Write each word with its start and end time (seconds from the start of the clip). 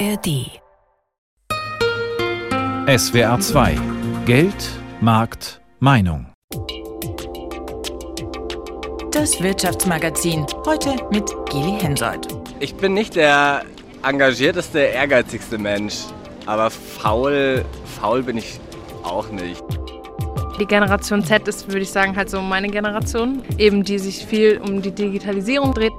ARD. 0.00 0.60
SWR 2.88 3.38
2 3.38 3.78
Geld, 4.26 4.54
Markt, 5.00 5.60
Meinung. 5.78 6.26
Das 9.12 9.40
Wirtschaftsmagazin. 9.40 10.46
Heute 10.66 10.96
mit 11.12 11.30
Geli 11.50 11.78
Hensoldt. 11.80 12.26
Ich 12.58 12.74
bin 12.74 12.94
nicht 12.94 13.14
der 13.14 13.64
engagierteste, 14.02 14.80
ehrgeizigste 14.80 15.58
Mensch. 15.58 16.06
Aber 16.46 16.70
faul, 16.70 17.64
faul 18.00 18.22
bin 18.24 18.38
ich 18.38 18.58
auch 19.04 19.28
nicht. 19.30 19.62
Die 20.58 20.66
Generation 20.66 21.22
Z 21.22 21.46
ist, 21.46 21.68
würde 21.68 21.80
ich 21.80 21.90
sagen, 21.90 22.16
halt 22.16 22.30
so 22.30 22.40
meine 22.40 22.68
Generation, 22.68 23.42
eben 23.58 23.84
die 23.84 23.98
sich 23.98 24.26
viel 24.26 24.58
um 24.58 24.82
die 24.82 24.92
Digitalisierung 24.92 25.72
dreht. 25.72 25.92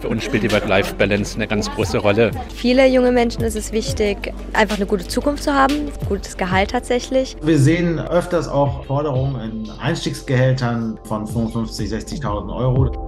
Für 0.00 0.08
uns 0.08 0.22
spielt 0.22 0.44
die 0.44 0.52
Work-Life-Balance 0.52 1.34
eine 1.36 1.48
ganz 1.48 1.68
große 1.70 1.98
Rolle. 1.98 2.30
Viele 2.54 2.86
junge 2.86 3.10
Menschen 3.10 3.42
ist 3.42 3.56
es 3.56 3.72
wichtig, 3.72 4.32
einfach 4.52 4.76
eine 4.76 4.86
gute 4.86 5.06
Zukunft 5.06 5.42
zu 5.42 5.52
haben, 5.52 5.90
gutes 6.08 6.36
Gehalt 6.36 6.70
tatsächlich. 6.70 7.36
Wir 7.42 7.58
sehen 7.58 7.98
öfters 7.98 8.46
auch 8.46 8.84
Forderungen 8.84 9.40
in 9.40 9.70
Einstiegsgehältern 9.70 10.98
von 11.02 11.26
55.000, 11.26 12.22
60.000 12.22 12.56
Euro 12.56 13.07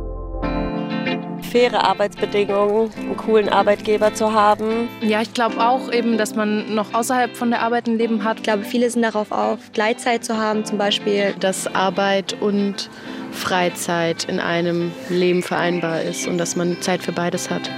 faire 1.51 1.85
Arbeitsbedingungen, 1.85 2.91
einen 2.97 3.17
coolen 3.17 3.49
Arbeitgeber 3.49 4.15
zu 4.15 4.33
haben. 4.33 4.89
Ja, 5.01 5.21
ich 5.21 5.35
glaube 5.35 5.59
auch 5.59 5.93
eben, 5.93 6.17
dass 6.17 6.35
man 6.35 6.75
noch 6.75 6.95
außerhalb 6.95 7.37
von 7.37 7.51
der 7.51 7.63
Arbeit 7.63 7.89
ein 7.89 7.99
Leben 7.99 8.25
hat. 8.25 8.39
Ich 8.39 8.43
glaube, 8.45 8.65
viele 8.65 8.89
sind 8.89 9.03
darauf 9.03 9.33
auf, 9.33 9.59
Gleitzeit 9.73 10.25
zu 10.25 10.37
haben 10.37 10.65
zum 10.65 10.79
Beispiel. 10.79 11.35
Dass 11.41 11.67
Arbeit 11.75 12.37
und 12.41 12.89
Freizeit 13.33 14.25
in 14.25 14.41
einem 14.41 14.93
Leben 15.09 15.43
vereinbar 15.43 16.03
ist 16.03 16.27
und 16.27 16.39
dass 16.39 16.57
man 16.57 16.81
Zeit 16.81 17.03
für 17.03 17.13
beides 17.13 17.51
hat. 17.51 17.71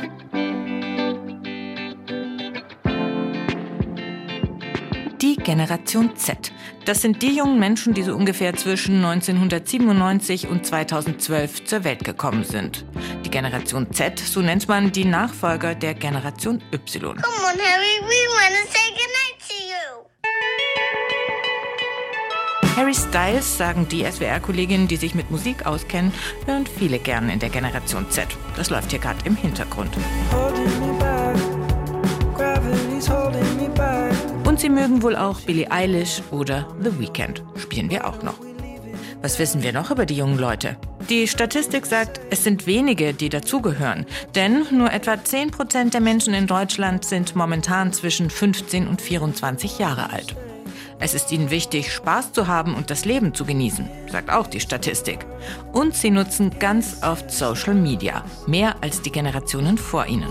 Generation 5.43 6.17
Z. 6.17 6.53
Das 6.85 7.03
sind 7.03 7.23
die 7.23 7.37
jungen 7.37 7.59
Menschen, 7.59 7.95
die 7.95 8.03
so 8.03 8.15
ungefähr 8.15 8.55
zwischen 8.55 9.05
1997 9.05 10.49
und 10.49 10.65
2012 10.65 11.65
zur 11.65 11.85
Welt 11.85 12.05
gekommen 12.05 12.45
sind. 12.45 12.85
Die 13.25 13.31
Generation 13.31 13.93
Z, 13.93 14.19
so 14.19 14.41
nennt 14.41 14.69
man 14.69 14.93
die 14.93 15.05
Nachfolger 15.05 15.75
der 15.75 15.95
Generation 15.95 16.63
Y. 16.73 17.01
Come 17.01 17.17
on, 17.17 17.59
Harry, 17.59 18.01
we 18.03 18.29
wanna 18.37 18.63
say 18.69 18.91
goodnight 18.91 19.37
to 19.49 19.55
you. 19.55 19.73
Harry 22.77 22.95
Styles, 22.95 23.59
sagen 23.59 23.87
die 23.89 24.05
SWR-Kolleginnen, 24.05 24.89
die 24.89 24.97
sich 24.97 25.15
mit 25.15 25.31
Musik 25.31 25.67
auskennen, 25.67 26.13
hören 26.47 26.67
viele 26.67 26.99
gern 26.99 27.29
in 27.29 27.39
der 27.39 27.51
Generation 27.51 28.11
Z. 28.11 28.29
Das 28.57 28.71
läuft 28.71 28.91
hier 28.91 29.01
gerade 29.01 29.19
im 29.25 29.37
Hintergrund. 29.37 29.91
Und 30.81 30.92
sie 34.63 34.69
mögen 34.69 35.03
wohl 35.03 35.17
auch 35.17 35.41
Billie 35.41 35.71
Eilish 35.71 36.23
oder 36.31 36.69
The 36.81 36.99
Weeknd. 37.01 37.43
Spielen 37.57 37.91
wir 37.91 38.07
auch 38.07 38.23
noch. 38.23 38.39
Was 39.21 39.39
wissen 39.41 39.63
wir 39.63 39.73
noch 39.73 39.91
über 39.91 40.07
die 40.07 40.17
jungen 40.17 40.39
Leute? 40.39 40.77
Die 41.11 41.27
Statistik 41.27 41.85
sagt, 41.85 42.21
es 42.31 42.45
sind 42.45 42.67
wenige, 42.67 43.13
die 43.13 43.29
dazugehören. 43.29 44.07
Denn 44.37 44.65
nur 44.71 44.93
etwa 44.93 45.23
10 45.23 45.51
Prozent 45.51 45.95
der 45.95 46.01
Menschen 46.01 46.33
in 46.33 46.47
Deutschland 46.47 47.05
sind 47.05 47.35
momentan 47.35 47.93
zwischen 47.93 48.31
15 48.31 48.87
und 48.87 49.03
24 49.03 49.81
Jahre 49.81 50.11
alt. 50.11 50.37
Es 51.01 51.15
ist 51.15 51.33
ihnen 51.33 51.51
wichtig, 51.51 51.93
Spaß 51.93 52.33
zu 52.33 52.47
haben 52.47 52.77
und 52.77 52.89
das 52.89 53.05
Leben 53.05 53.35
zu 53.35 53.45
genießen, 53.45 53.89
sagt 54.13 54.31
auch 54.31 54.47
die 54.47 54.61
Statistik. 54.61 55.27
Und 55.73 55.97
sie 55.97 56.11
nutzen 56.11 56.57
ganz 56.61 57.03
oft 57.03 57.33
Social 57.33 57.75
Media, 57.75 58.25
mehr 58.47 58.77
als 58.81 59.03
die 59.03 59.11
Generationen 59.11 59.77
vor 59.77 60.07
ihnen. 60.07 60.29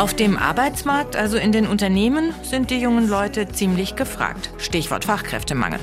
Auf 0.00 0.14
dem 0.14 0.38
Arbeitsmarkt, 0.38 1.14
also 1.14 1.36
in 1.36 1.52
den 1.52 1.66
Unternehmen, 1.66 2.32
sind 2.42 2.70
die 2.70 2.80
jungen 2.80 3.06
Leute 3.06 3.48
ziemlich 3.48 3.96
gefragt. 3.96 4.50
Stichwort 4.56 5.04
Fachkräftemangel. 5.04 5.78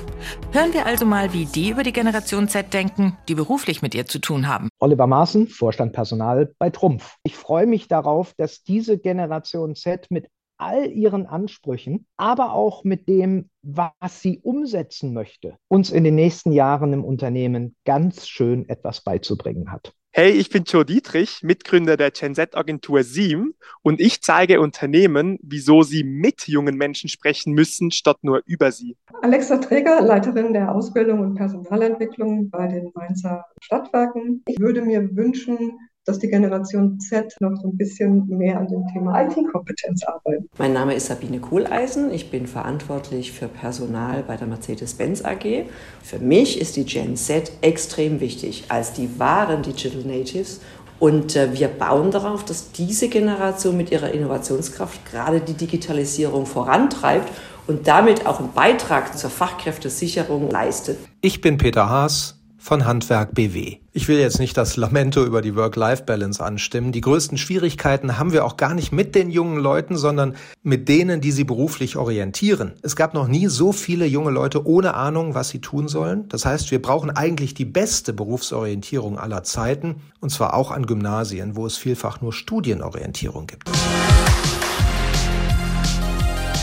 Hören 0.51 0.73
wir 0.73 0.88
also 0.88 1.05
mal, 1.05 1.33
wie 1.33 1.45
die 1.45 1.69
über 1.69 1.83
die 1.83 1.94
Generation 1.94 2.47
Z 2.47 2.73
denken, 2.73 3.16
die 3.29 3.35
beruflich 3.35 3.83
mit 3.83 3.94
ihr 3.94 4.07
zu 4.07 4.17
tun 4.17 4.47
haben. 4.47 4.69
Oliver 4.79 5.05
Maaßen, 5.05 5.47
Vorstand 5.47 5.94
Personal 5.94 6.51
bei 6.57 6.72
Trumpf. 6.72 7.17
Ich 7.22 7.35
freue 7.35 7.67
mich 7.67 7.89
darauf, 7.89 8.33
dass 8.38 8.63
diese 8.63 8.97
Generation 8.97 9.75
Z 9.75 10.07
mit 10.09 10.25
all 10.57 10.88
ihren 10.88 11.28
Ansprüchen, 11.28 12.07
aber 12.17 12.53
auch 12.53 12.84
mit 12.84 13.07
dem, 13.07 13.51
was 13.61 14.19
sie 14.19 14.39
umsetzen 14.39 15.13
möchte, 15.13 15.57
uns 15.67 15.91
in 15.91 16.03
den 16.03 16.16
nächsten 16.16 16.53
Jahren 16.53 16.91
im 16.91 17.05
Unternehmen 17.05 17.75
ganz 17.85 18.28
schön 18.28 18.67
etwas 18.67 19.01
beizubringen 19.01 19.72
hat. 19.72 19.94
Hey, 20.19 20.31
ich 20.31 20.50
bin 20.50 20.63
Joe 20.63 20.83
Dietrich, 20.83 21.44
Mitgründer 21.44 21.95
der 21.95 22.09
Gen 22.09 22.33
Z-Agentur 22.33 23.03
SIEM 23.03 23.53
und 23.83 24.01
ich 24.01 24.23
zeige 24.23 24.61
Unternehmen, 24.61 25.38
wieso 25.44 25.83
sie 25.83 26.03
mit 26.03 26.47
jungen 26.47 26.75
Menschen 26.75 27.07
sprechen 27.07 27.53
müssen, 27.53 27.91
statt 27.91 28.17
nur 28.23 28.41
über 28.47 28.72
sie. 28.72 28.97
Alexa 29.22 29.57
Träger, 29.57 30.01
Leiterin 30.01 30.53
der 30.53 30.73
Ausbildung 30.73 31.19
und 31.19 31.35
Personalentwicklung 31.35 32.50
bei 32.50 32.66
den 32.66 32.89
Mainzer 32.95 33.45
Stadtwerken. 33.61 34.41
Ich 34.47 34.59
würde 34.59 34.81
mir 34.81 35.16
wünschen, 35.16 35.78
dass 36.07 36.19
die 36.19 36.29
Generation 36.29 37.00
Z 37.01 37.35
noch 37.41 37.56
so 37.62 37.68
ein 37.68 37.78
bisschen 37.78 38.25
mehr 38.29 38.57
an 38.57 38.68
dem 38.68 38.88
Thema 38.94 39.23
IT-Kompetenz 39.23 40.03
arbeitet. 40.06 40.50
Mein 40.57 40.72
Name 40.72 40.94
ist 40.94 41.07
Sabine 41.07 41.40
Kohleisen. 41.40 42.12
Ich 42.13 42.31
bin 42.31 42.47
verantwortlich 42.47 43.34
für 43.34 43.50
Personal 43.50 44.23
bei 44.25 44.38
der 44.38 44.47
Mercedes-Benz 44.47 45.25
AG. 45.25 45.66
Für 46.01 46.19
mich 46.19 46.62
ist 46.62 46.78
die 46.78 46.85
Gen 46.85 47.17
Z 47.17 47.51
extrem 47.62 48.22
wichtig 48.22 48.66
als 48.69 48.94
die 48.94 49.19
wahren 49.19 49.63
Digital 49.63 50.03
Natives. 50.03 50.62
Und 50.97 51.35
äh, 51.35 51.53
wir 51.53 51.67
bauen 51.67 52.09
darauf, 52.09 52.46
dass 52.46 52.72
diese 52.72 53.09
Generation 53.09 53.75
mit 53.75 53.91
ihrer 53.91 54.12
Innovationskraft 54.12 55.06
gerade 55.12 55.41
die 55.41 55.53
Digitalisierung 55.53 56.46
vorantreibt 56.46 57.31
und 57.67 57.85
damit 57.88 58.25
auch 58.25 58.40
einen 58.40 58.53
Beitrag 58.53 59.17
zur 59.17 59.29
Fachkräftesicherung 59.29 60.50
leistet. 60.50 60.97
Ich 61.19 61.41
bin 61.41 61.57
Peter 61.57 61.90
Haas 61.90 62.36
von 62.67 62.85
Handwerk 62.85 63.33
BW. 63.33 63.78
Ich 63.94 64.09
will 64.09 64.19
jetzt 64.19 64.39
nicht 64.39 64.57
das 64.57 64.75
Lamento 64.75 65.23
über 65.23 65.41
die 65.41 65.55
Work-Life-Balance 65.55 66.44
anstimmen. 66.44 66.91
Die 66.91 67.00
größten 67.00 67.38
Schwierigkeiten 67.38 68.19
haben 68.19 68.33
wir 68.33 68.44
auch 68.44 68.57
gar 68.57 68.73
nicht 68.73 68.91
mit 68.91 69.16
den 69.16 69.31
jungen 69.31 69.57
Leuten, 69.57 69.95
sondern 69.95 70.35
mit 70.63 70.89
denen, 70.89 71.22
die 71.22 71.31
sie 71.31 71.45
beruflich 71.45 71.95
orientieren. 71.95 72.73
Es 72.81 72.97
gab 72.97 73.13
noch 73.13 73.29
nie 73.29 73.47
so 73.47 73.72
viele 73.72 74.05
junge 74.05 74.31
Leute 74.31 74.67
ohne 74.67 74.95
Ahnung, 74.95 75.33
was 75.33 75.47
sie 75.47 75.61
tun 75.61 75.88
sollen. 75.88 76.28
Das 76.28 76.45
heißt, 76.45 76.69
wir 76.69 76.81
brauchen 76.81 77.09
eigentlich 77.09 77.53
die 77.53 77.63
beste 77.63 78.11
Berufsorientierung 78.11 79.17
aller 79.17 79.44
Zeiten, 79.44 80.01
und 80.19 80.29
zwar 80.29 80.53
auch 80.53 80.72
an 80.72 80.85
Gymnasien, 80.85 81.55
wo 81.55 81.66
es 81.66 81.78
vielfach 81.78 82.19
nur 82.19 82.34
Studienorientierung 82.34 83.47
gibt. 83.47 83.69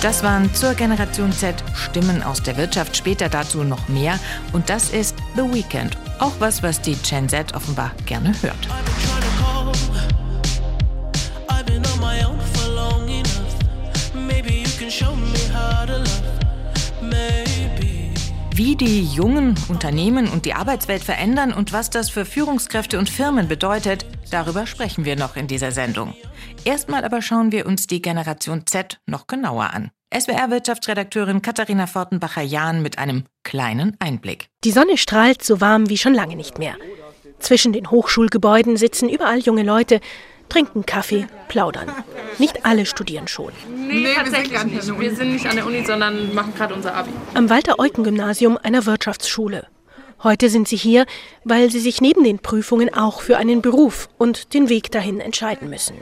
Das 0.05 0.23
waren 0.23 0.53
zur 0.53 0.75
Generation 0.75 1.33
Z 1.33 1.55
Stimmen 1.75 2.23
aus 2.23 2.43
der 2.43 2.59
Wirtschaft, 2.59 2.95
später 2.95 3.31
dazu 3.31 3.65
noch 3.65 3.89
mehr. 3.89 4.21
Und 4.53 4.69
das 4.69 4.91
ist 4.91 5.17
The 5.35 5.45
Weekend. 5.45 5.97
Auch 6.19 6.35
was, 6.41 6.63
was 6.63 6.83
die 6.83 6.95
Gen 6.97 7.27
Z 7.27 7.55
offenbar 7.55 7.91
gerne 8.05 8.35
hört. 8.43 8.69
Wie 18.55 18.77
die 18.77 19.05
jungen 19.07 19.55
Unternehmen 19.69 20.29
und 20.29 20.45
die 20.45 20.53
Arbeitswelt 20.53 21.03
verändern 21.03 21.55
und 21.55 21.73
was 21.73 21.89
das 21.89 22.11
für 22.11 22.27
Führungskräfte 22.27 22.99
und 22.99 23.09
Firmen 23.09 23.49
bedeutet, 23.49 24.05
darüber 24.35 24.67
sprechen 24.67 25.05
wir 25.05 25.17
noch 25.17 25.37
in 25.37 25.47
dieser 25.47 25.71
Sendung. 25.71 26.15
Erstmal 26.65 27.05
aber 27.05 27.23
schauen 27.23 27.53
wir 27.53 27.67
uns 27.67 27.87
die 27.87 28.03
Generation 28.03 28.67
Z 28.67 28.99
noch 29.07 29.27
genauer 29.27 29.71
an. 29.73 29.91
SWR-Wirtschaftsredakteurin 30.13 31.41
Katharina 31.41 31.87
Fortenbacher-Jahn 31.87 32.83
mit 32.83 32.99
einem 32.99 33.25
kleinen 33.45 33.97
Einblick. 34.01 34.49
Die 34.65 34.73
Sonne 34.73 34.97
strahlt 34.97 35.43
so 35.43 35.61
warm 35.61 35.89
wie 35.89 35.99
schon 35.99 36.15
lange 36.15 36.37
nicht 36.37 36.59
mehr. 36.59 36.75
Zwischen 37.39 37.73
den 37.73 37.91
Hochschulgebäuden 37.91 38.77
sitzen 38.77 39.09
überall 39.09 39.39
junge 39.39 39.63
Leute, 39.63 40.01
trinken 40.49 40.85
Kaffee, 40.85 41.27
plaudern. 41.49 41.91
Nicht 42.39 42.65
alle 42.65 42.87
studieren 42.87 43.29
schon. 43.29 43.53
Nee, 43.69 44.01
nee 44.01 44.15
tatsächlich 44.15 44.65
nicht. 44.65 45.01
Wir 45.01 45.15
sind 45.15 45.33
nicht 45.33 45.47
an 45.47 45.57
der 45.57 45.67
Uni, 45.67 45.85
sondern 45.85 46.35
machen 46.35 46.55
gerade 46.57 46.75
unser 46.75 46.95
Abi. 46.95 47.11
Am 47.35 47.51
Walter-Eucken-Gymnasium 47.51 48.59
einer 48.63 48.87
Wirtschaftsschule. 48.87 49.67
Heute 50.23 50.49
sind 50.49 50.69
sie 50.69 50.77
hier, 50.77 51.07
weil 51.45 51.71
sie 51.71 51.81
sich 51.81 52.01
neben 52.01 52.25
den 52.25 52.39
Prüfungen 52.39 52.93
auch 52.95 53.21
für 53.21 53.37
einen 53.37 53.63
Beruf 53.63 54.09
und 54.19 54.55
den 54.55 54.69
Weg 54.69 54.91
dahin 54.91 55.21
entscheiden 55.21 55.69
müssen. 55.69 55.97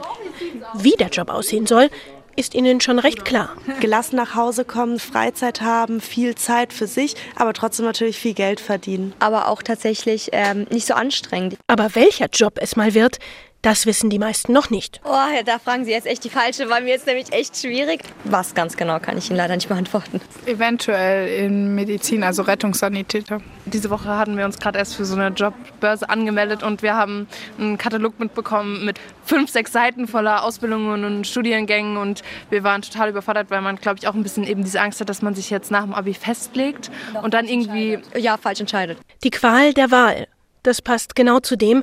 Wie 0.75 0.93
der 0.93 1.09
Job 1.09 1.31
aussehen 1.31 1.67
soll, 1.67 1.89
ist 2.37 2.55
Ihnen 2.55 2.81
schon 2.81 2.99
recht 2.99 3.25
klar. 3.25 3.51
Gelassen 3.81 4.17
nach 4.17 4.35
Hause 4.35 4.65
kommen, 4.65 4.99
Freizeit 4.99 5.61
haben, 5.61 6.01
viel 6.01 6.35
Zeit 6.35 6.73
für 6.73 6.87
sich, 6.87 7.15
aber 7.37 7.53
trotzdem 7.53 7.85
natürlich 7.85 8.19
viel 8.19 8.35
Geld 8.35 8.61
verdienen. 8.61 9.13
Aber 9.19 9.49
auch 9.49 9.63
tatsächlich 9.63 10.31
ähm, 10.33 10.67
nicht 10.71 10.87
so 10.87 10.95
anstrengend. 10.95 11.57
Aber 11.67 11.95
welcher 11.95 12.29
Job 12.33 12.59
es 12.61 12.77
mal 12.77 12.95
wird, 12.95 13.19
Das 13.63 13.87
wissen 13.87 14.11
die 14.11 14.19
meisten 14.19 14.53
noch 14.53 14.71
nicht. 14.71 15.01
Oh, 15.05 15.11
ja, 15.11 15.45
da 15.45 15.61
fragen 15.61 15.85
Sie 15.85 15.93
jetzt 15.93 16.09
echt 16.09 16.25
die 16.25 16.31
falsche, 16.31 16.69
weil 16.69 16.83
mir 16.83 16.97
ist 16.97 17.07
nämlich 17.07 17.33
echt 17.33 17.57
schwierig. 17.57 18.01
Was 18.25 18.55
ganz 18.57 18.77
genau 18.77 18.99
kann 18.99 19.17
ich 19.17 19.31
Ihnen 19.31 19.37
leider 19.37 19.55
nicht 19.55 19.69
beantworten. 19.69 20.21
Eventuell 20.47 21.29
in 21.45 21.73
Medizin, 21.77 22.25
also 22.25 22.43
Rettungssanitäter. 22.43 23.41
Diese 23.67 23.89
Woche 23.91 24.09
hatten 24.09 24.37
wir 24.37 24.45
uns 24.47 24.59
gerade 24.59 24.81
erst 24.81 24.97
für 24.97 25.05
so 25.05 25.15
eine 25.15 25.29
Jobbörse 25.29 26.11
angemeldet 26.11 26.65
und 26.65 26.83
wir 26.83 26.97
haben 26.97 27.29
einen 27.57 27.79
Katalog 27.79 28.19
mitbekommen 28.19 28.85
mit 28.85 28.99
fünf, 29.25 29.49
sechs 29.49 29.71
Seiten 29.71 30.09
voller 30.09 30.43
Ausbildungen 30.43 31.05
und 31.05 31.25
Studiengängen 31.25 31.97
und 31.97 32.23
wir 32.51 32.65
waren 32.65 32.83
total 32.83 33.11
überfordert, 33.11 33.53
weil 33.53 33.61
man, 33.61 33.77
glaube 33.77 33.99
ich, 34.01 34.09
auch 34.09 34.15
ein 34.15 34.25
bisschen 34.25 34.43
eben 34.43 34.65
diese 34.65 34.81
Angst 34.81 35.01
hat, 35.01 35.09
dass 35.09 35.23
man 35.23 35.37
sich 35.37 35.51
jetzt 35.51 35.71
nach 35.71 35.85
dem 35.85 35.95
Abi 35.95 36.15
festlegt 36.15 36.91
und 37.23 37.33
dann 37.33 37.47
irgendwie 37.47 38.01
ja 38.19 38.39
falsch 38.39 38.59
entscheidet. 38.59 38.99
Die 39.23 39.31
Qual 39.31 39.73
der 39.73 39.93
Wahl. 39.93 40.27
Das 40.65 40.81
passt 40.81 41.17
genau 41.17 41.41
zu 41.41 41.57
dem, 41.57 41.83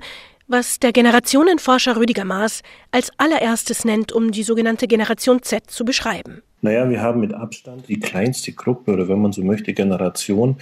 was 0.50 0.80
der 0.80 0.92
Generationenforscher 0.92 1.96
Rüdiger 1.96 2.26
Maas 2.26 2.62
als 2.92 3.12
allererstes 3.18 3.86
nennt, 3.86 4.12
um 4.12 4.32
die 4.32 4.44
sogenannte 4.44 4.88
Generation 4.88 5.42
Z 5.42 5.70
zu 5.70 5.86
beschreiben. 5.86 6.42
Naja, 6.62 6.90
wir 6.90 7.02
haben 7.02 7.22
mit 7.22 7.34
Abstand 7.34 7.88
die 7.88 8.00
kleinste 8.00 8.52
Gruppe 8.52 8.92
oder 8.92 9.08
wenn 9.08 9.22
man 9.22 9.32
so 9.32 9.44
möchte, 9.44 9.74
Generation, 9.74 10.58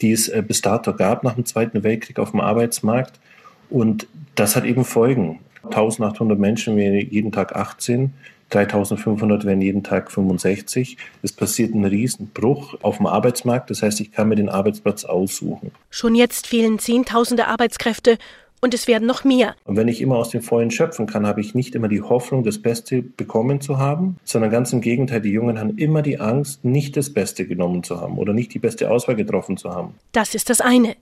die 0.00 0.12
es 0.12 0.28
äh, 0.28 0.42
bis 0.46 0.62
dato 0.62 0.94
gab 0.94 1.24
nach 1.24 1.34
dem 1.34 1.44
Zweiten 1.44 1.82
Weltkrieg 1.82 2.18
auf 2.18 2.30
dem 2.30 2.40
Arbeitsmarkt. 2.40 3.20
Und 3.68 4.06
das 4.34 4.56
hat 4.56 4.64
eben 4.64 4.84
Folgen. 4.84 5.40
1800 5.64 6.38
Menschen 6.38 6.76
wären 6.76 6.94
jeden 6.94 7.32
Tag 7.32 7.54
18, 7.54 8.14
3500 8.52 9.44
werden 9.44 9.62
jeden 9.62 9.82
Tag 9.82 10.10
65. 10.10 10.96
Es 11.22 11.32
passiert 11.32 11.74
ein 11.74 11.84
Riesenbruch 11.84 12.74
auf 12.82 12.98
dem 12.98 13.06
Arbeitsmarkt. 13.06 13.70
Das 13.70 13.82
heißt, 13.82 14.00
ich 14.00 14.12
kann 14.12 14.28
mir 14.28 14.36
den 14.36 14.48
Arbeitsplatz 14.48 15.04
aussuchen. 15.04 15.70
Schon 15.90 16.14
jetzt 16.14 16.46
fehlen 16.46 16.78
Zehntausende 16.78 17.46
Arbeitskräfte 17.46 18.18
und 18.62 18.74
es 18.74 18.86
werden 18.86 19.06
noch 19.06 19.24
mehr. 19.24 19.56
Und 19.64 19.76
wenn 19.76 19.88
ich 19.88 20.00
immer 20.00 20.16
aus 20.16 20.30
dem 20.30 20.40
Vollen 20.40 20.70
schöpfen 20.70 21.06
kann, 21.06 21.26
habe 21.26 21.40
ich 21.40 21.54
nicht 21.54 21.74
immer 21.74 21.88
die 21.88 22.00
Hoffnung, 22.00 22.44
das 22.44 22.62
Beste 22.62 23.02
bekommen 23.02 23.60
zu 23.60 23.78
haben, 23.78 24.16
sondern 24.24 24.50
ganz 24.50 24.72
im 24.72 24.80
Gegenteil, 24.80 25.20
die 25.20 25.30
Jungen 25.30 25.58
haben 25.58 25.76
immer 25.76 26.00
die 26.00 26.20
Angst, 26.20 26.64
nicht 26.64 26.96
das 26.96 27.12
Beste 27.12 27.46
genommen 27.46 27.82
zu 27.82 28.00
haben 28.00 28.18
oder 28.18 28.32
nicht 28.32 28.54
die 28.54 28.60
beste 28.60 28.90
Auswahl 28.90 29.16
getroffen 29.16 29.56
zu 29.56 29.70
haben. 29.70 29.94
Das 30.12 30.34
ist 30.34 30.48
das 30.48 30.60
eine. 30.60 30.96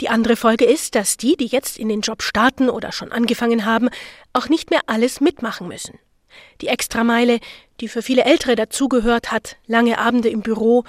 Die 0.00 0.08
andere 0.08 0.36
Folge 0.36 0.64
ist, 0.64 0.94
dass 0.94 1.16
die, 1.16 1.36
die 1.36 1.46
jetzt 1.46 1.78
in 1.78 1.88
den 1.88 2.02
Job 2.02 2.22
starten 2.22 2.70
oder 2.70 2.92
schon 2.92 3.10
angefangen 3.10 3.64
haben, 3.64 3.90
auch 4.32 4.48
nicht 4.48 4.70
mehr 4.70 4.80
alles 4.86 5.20
mitmachen 5.20 5.66
müssen. 5.66 5.98
Die 6.60 6.68
Extrameile, 6.68 7.40
die 7.80 7.88
für 7.88 8.02
viele 8.02 8.24
Ältere 8.24 8.54
dazugehört 8.54 9.32
hat, 9.32 9.56
lange 9.66 9.98
Abende 9.98 10.28
im 10.28 10.40
Büro, 10.40 10.84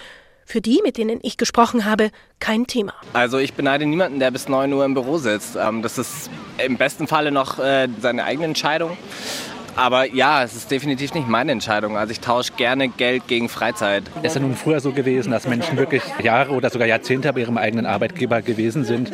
für 0.46 0.62
die, 0.62 0.82
mit 0.84 0.98
denen 0.98 1.20
ich 1.22 1.38
gesprochen 1.38 1.86
habe, 1.86 2.12
kein 2.40 2.68
Thema. 2.68 2.94
Also 3.14 3.38
ich 3.38 3.54
beneide 3.54 3.86
niemanden, 3.86 4.20
der 4.20 4.32
bis 4.32 4.48
9 4.48 4.72
Uhr 4.74 4.86
im 4.86 4.94
Büro 4.94 5.18
sitzt. 5.18 5.56
Ähm, 5.56 5.82
das 5.82 5.98
ist 5.98 6.30
im 6.64 6.78
besten 6.78 7.08
Falle 7.08 7.32
noch 7.32 7.60
äh, 7.60 7.88
seine 8.02 8.24
eigene 8.24 8.46
Entscheidung. 8.46 8.98
Aber 9.76 10.06
ja, 10.14 10.44
es 10.44 10.56
ist 10.56 10.70
definitiv 10.70 11.14
nicht 11.14 11.28
meine 11.28 11.52
Entscheidung. 11.52 11.98
Also 11.98 12.12
ich 12.12 12.20
tausche 12.20 12.54
gerne 12.54 12.90
Geld 12.90 13.28
gegen 13.28 13.50
Freizeit. 13.50 14.04
Es 14.22 14.30
ist 14.30 14.36
ja 14.36 14.42
nun 14.42 14.56
früher 14.56 14.80
so 14.80 14.92
gewesen, 14.92 15.32
dass 15.32 15.48
Menschen 15.48 15.78
wirklich 15.78 16.04
Jahre 16.22 16.52
oder 16.52 16.70
sogar 16.70 16.88
Jahrzehnte 16.88 17.34
bei 17.34 17.42
ihrem 17.42 17.58
eigenen 17.58 17.86
Arbeitgeber 17.86 18.42
gewesen 18.42 18.84
sind. 18.84 19.12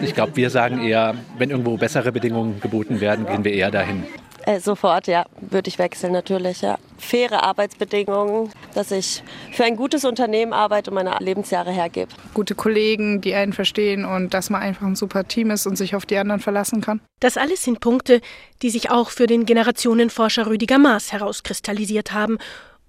Ich 0.00 0.14
glaube, 0.14 0.36
wir 0.36 0.48
sagen 0.50 0.82
eher, 0.82 1.14
wenn 1.36 1.50
irgendwo 1.50 1.76
bessere 1.76 2.12
Bedingungen 2.12 2.60
geboten 2.60 3.00
werden, 3.00 3.26
gehen 3.26 3.44
wir 3.44 3.52
eher 3.52 3.70
dahin. 3.70 4.04
Äh, 4.48 4.60
sofort, 4.60 5.08
ja, 5.08 5.26
würde 5.42 5.68
ich 5.68 5.78
wechseln 5.78 6.14
natürlich, 6.14 6.62
ja. 6.62 6.78
Faire 6.96 7.42
Arbeitsbedingungen, 7.42 8.48
dass 8.74 8.90
ich 8.90 9.22
für 9.52 9.64
ein 9.64 9.76
gutes 9.76 10.06
Unternehmen 10.06 10.54
arbeite 10.54 10.90
und 10.90 10.94
meine 10.94 11.14
Lebensjahre 11.20 11.70
hergebe. 11.70 12.08
Gute 12.32 12.54
Kollegen, 12.54 13.20
die 13.20 13.34
einen 13.34 13.52
verstehen 13.52 14.06
und 14.06 14.32
dass 14.32 14.48
man 14.48 14.62
einfach 14.62 14.86
ein 14.86 14.96
super 14.96 15.28
Team 15.28 15.50
ist 15.50 15.66
und 15.66 15.76
sich 15.76 15.94
auf 15.94 16.06
die 16.06 16.16
anderen 16.16 16.40
verlassen 16.40 16.80
kann. 16.80 17.02
Das 17.20 17.36
alles 17.36 17.62
sind 17.62 17.80
Punkte, 17.80 18.22
die 18.62 18.70
sich 18.70 18.90
auch 18.90 19.10
für 19.10 19.26
den 19.26 19.44
Generationenforscher 19.44 20.46
Rüdiger 20.46 20.78
Maas 20.78 21.12
herauskristallisiert 21.12 22.12
haben 22.12 22.38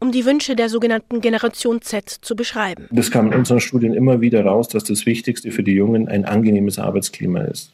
um 0.01 0.13
die 0.13 0.23
Wünsche 0.23 0.55
der 0.55 0.69
sogenannten 0.69 1.19
Generation 1.19 1.81
Z 1.81 2.09
zu 2.09 2.37
beschreiben. 2.37 2.87
Das 2.89 3.11
kam 3.11 3.33
in 3.33 3.37
unseren 3.37 3.59
Studien 3.59 3.93
immer 3.93 4.21
wieder 4.21 4.45
raus, 4.45 4.69
dass 4.69 4.85
das 4.85 5.05
Wichtigste 5.05 5.51
für 5.51 5.61
die 5.61 5.73
Jungen 5.73 6.07
ein 6.07 6.23
angenehmes 6.23 6.79
Arbeitsklima 6.79 7.41
ist 7.41 7.73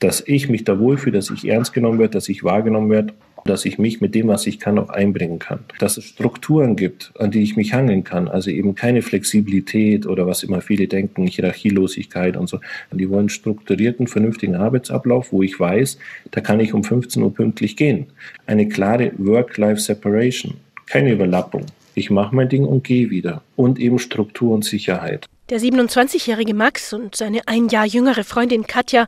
dass 0.00 0.22
ich 0.26 0.48
mich 0.48 0.64
da 0.64 0.78
wohlfühle, 0.78 1.16
dass 1.16 1.30
ich 1.30 1.46
ernst 1.48 1.72
genommen 1.72 1.98
werde, 1.98 2.12
dass 2.12 2.28
ich 2.28 2.44
wahrgenommen 2.44 2.90
werde, 2.90 3.14
dass 3.44 3.64
ich 3.64 3.78
mich 3.78 4.00
mit 4.00 4.14
dem, 4.14 4.28
was 4.28 4.46
ich 4.46 4.58
kann, 4.58 4.78
auch 4.78 4.88
einbringen 4.88 5.38
kann. 5.38 5.60
Dass 5.78 5.96
es 5.96 6.04
Strukturen 6.04 6.76
gibt, 6.76 7.12
an 7.18 7.30
die 7.30 7.42
ich 7.42 7.56
mich 7.56 7.74
hangeln 7.74 8.02
kann. 8.02 8.28
Also 8.28 8.50
eben 8.50 8.74
keine 8.74 9.02
Flexibilität 9.02 10.06
oder 10.06 10.26
was 10.26 10.42
immer 10.42 10.60
viele 10.60 10.88
denken, 10.88 11.26
Hierarchielosigkeit 11.26 12.36
und 12.36 12.48
so. 12.48 12.60
Die 12.90 13.08
wollen 13.10 13.28
strukturierten, 13.28 14.06
vernünftigen 14.06 14.54
Arbeitsablauf, 14.54 15.32
wo 15.32 15.42
ich 15.42 15.60
weiß, 15.60 15.98
da 16.30 16.40
kann 16.40 16.60
ich 16.60 16.72
um 16.72 16.84
15 16.84 17.22
Uhr 17.22 17.34
pünktlich 17.34 17.76
gehen. 17.76 18.06
Eine 18.46 18.68
klare 18.68 19.12
Work-Life-Separation. 19.18 20.54
Keine 20.86 21.12
Überlappung. 21.12 21.66
Ich 21.94 22.10
mache 22.10 22.34
mein 22.34 22.48
Ding 22.48 22.64
und 22.64 22.82
gehe 22.82 23.10
wieder. 23.10 23.42
Und 23.56 23.78
eben 23.78 23.98
Struktur 23.98 24.54
und 24.54 24.64
Sicherheit. 24.64 25.28
Der 25.50 25.60
27-jährige 25.60 26.54
Max 26.54 26.94
und 26.94 27.14
seine 27.14 27.46
ein 27.46 27.68
Jahr 27.68 27.84
jüngere 27.84 28.24
Freundin 28.24 28.66
Katja 28.66 29.06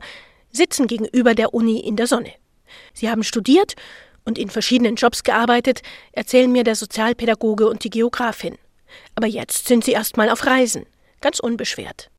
sitzen 0.51 0.87
gegenüber 0.87 1.35
der 1.35 1.53
Uni 1.53 1.79
in 1.79 1.95
der 1.95 2.07
Sonne. 2.07 2.33
Sie 2.93 3.09
haben 3.09 3.23
studiert 3.23 3.75
und 4.25 4.37
in 4.37 4.49
verschiedenen 4.49 4.95
Jobs 4.95 5.23
gearbeitet, 5.23 5.81
erzählen 6.11 6.51
mir 6.51 6.63
der 6.63 6.75
Sozialpädagoge 6.75 7.67
und 7.69 7.83
die 7.83 7.89
Geografin. 7.89 8.57
Aber 9.15 9.27
jetzt 9.27 9.67
sind 9.67 9.83
sie 9.83 9.93
erstmal 9.93 10.29
auf 10.29 10.45
Reisen, 10.45 10.85
ganz 11.21 11.39
unbeschwert. 11.39 12.09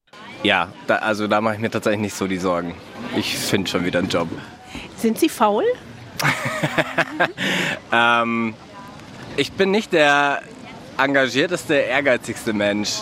Ja, 0.43 0.73
da, 0.87 0.97
also 0.97 1.27
da 1.27 1.41
mache 1.41 1.55
ich 1.55 1.61
mir 1.61 1.71
tatsächlich 1.71 2.01
nicht 2.01 2.15
so 2.15 2.27
die 2.27 2.39
Sorgen. 2.39 2.75
Ich 3.17 3.37
finde 3.37 3.71
schon 3.71 3.85
wieder 3.85 3.99
einen 3.99 4.09
Job. 4.09 4.29
Sind 4.97 5.19
Sie 5.19 5.29
faul? 5.29 5.65
ähm, 7.93 8.55
ich 9.37 9.53
bin 9.53 9.71
nicht 9.71 9.93
der 9.93 10.43
engagierteste, 10.97 11.75
ehrgeizigste 11.75 12.53
Mensch. 12.53 13.01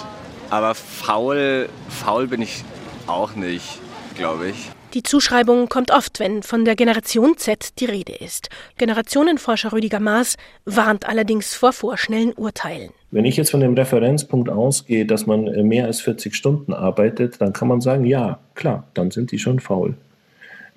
Aber 0.51 0.75
faul, 0.75 1.69
faul 1.89 2.27
bin 2.27 2.43
ich 2.43 2.65
auch 3.07 3.35
nicht, 3.35 3.79
glaube 4.17 4.51
ich. 4.51 4.71
Die 4.97 5.03
Zuschreibung 5.03 5.69
kommt 5.69 5.91
oft, 5.91 6.21
wenn 6.21 6.43
von 6.43 6.65
der 6.65 6.75
Generation 6.75 7.37
Z 7.37 7.79
die 7.81 7.85
Rede 7.85 8.15
ist. 8.15 8.49
Generationenforscher 8.79 9.75
Rüdiger 9.75 10.01
Maas 10.01 10.39
warnt 10.65 11.07
allerdings 11.07 11.55
vor 11.55 11.75
vorschnellen 11.75 12.33
Urteilen. 12.33 12.89
Wenn 13.11 13.27
ich 13.27 13.37
jetzt 13.37 13.51
von 13.51 13.61
dem 13.61 13.75
Referenzpunkt 13.75 14.49
ausgehe, 14.49 15.05
dass 15.05 15.27
man 15.27 15.49
äh, 15.49 15.63
mehr 15.63 15.85
als 15.85 16.01
40 16.01 16.35
Stunden 16.35 16.73
arbeitet, 16.73 17.43
dann 17.43 17.53
kann 17.53 17.69
man 17.69 17.83
sagen, 17.83 18.07
ja, 18.07 18.39
klar, 18.55 18.85
dann 18.95 19.11
sind 19.11 19.33
die 19.33 19.39
schon 19.39 19.61
faul. 19.61 19.99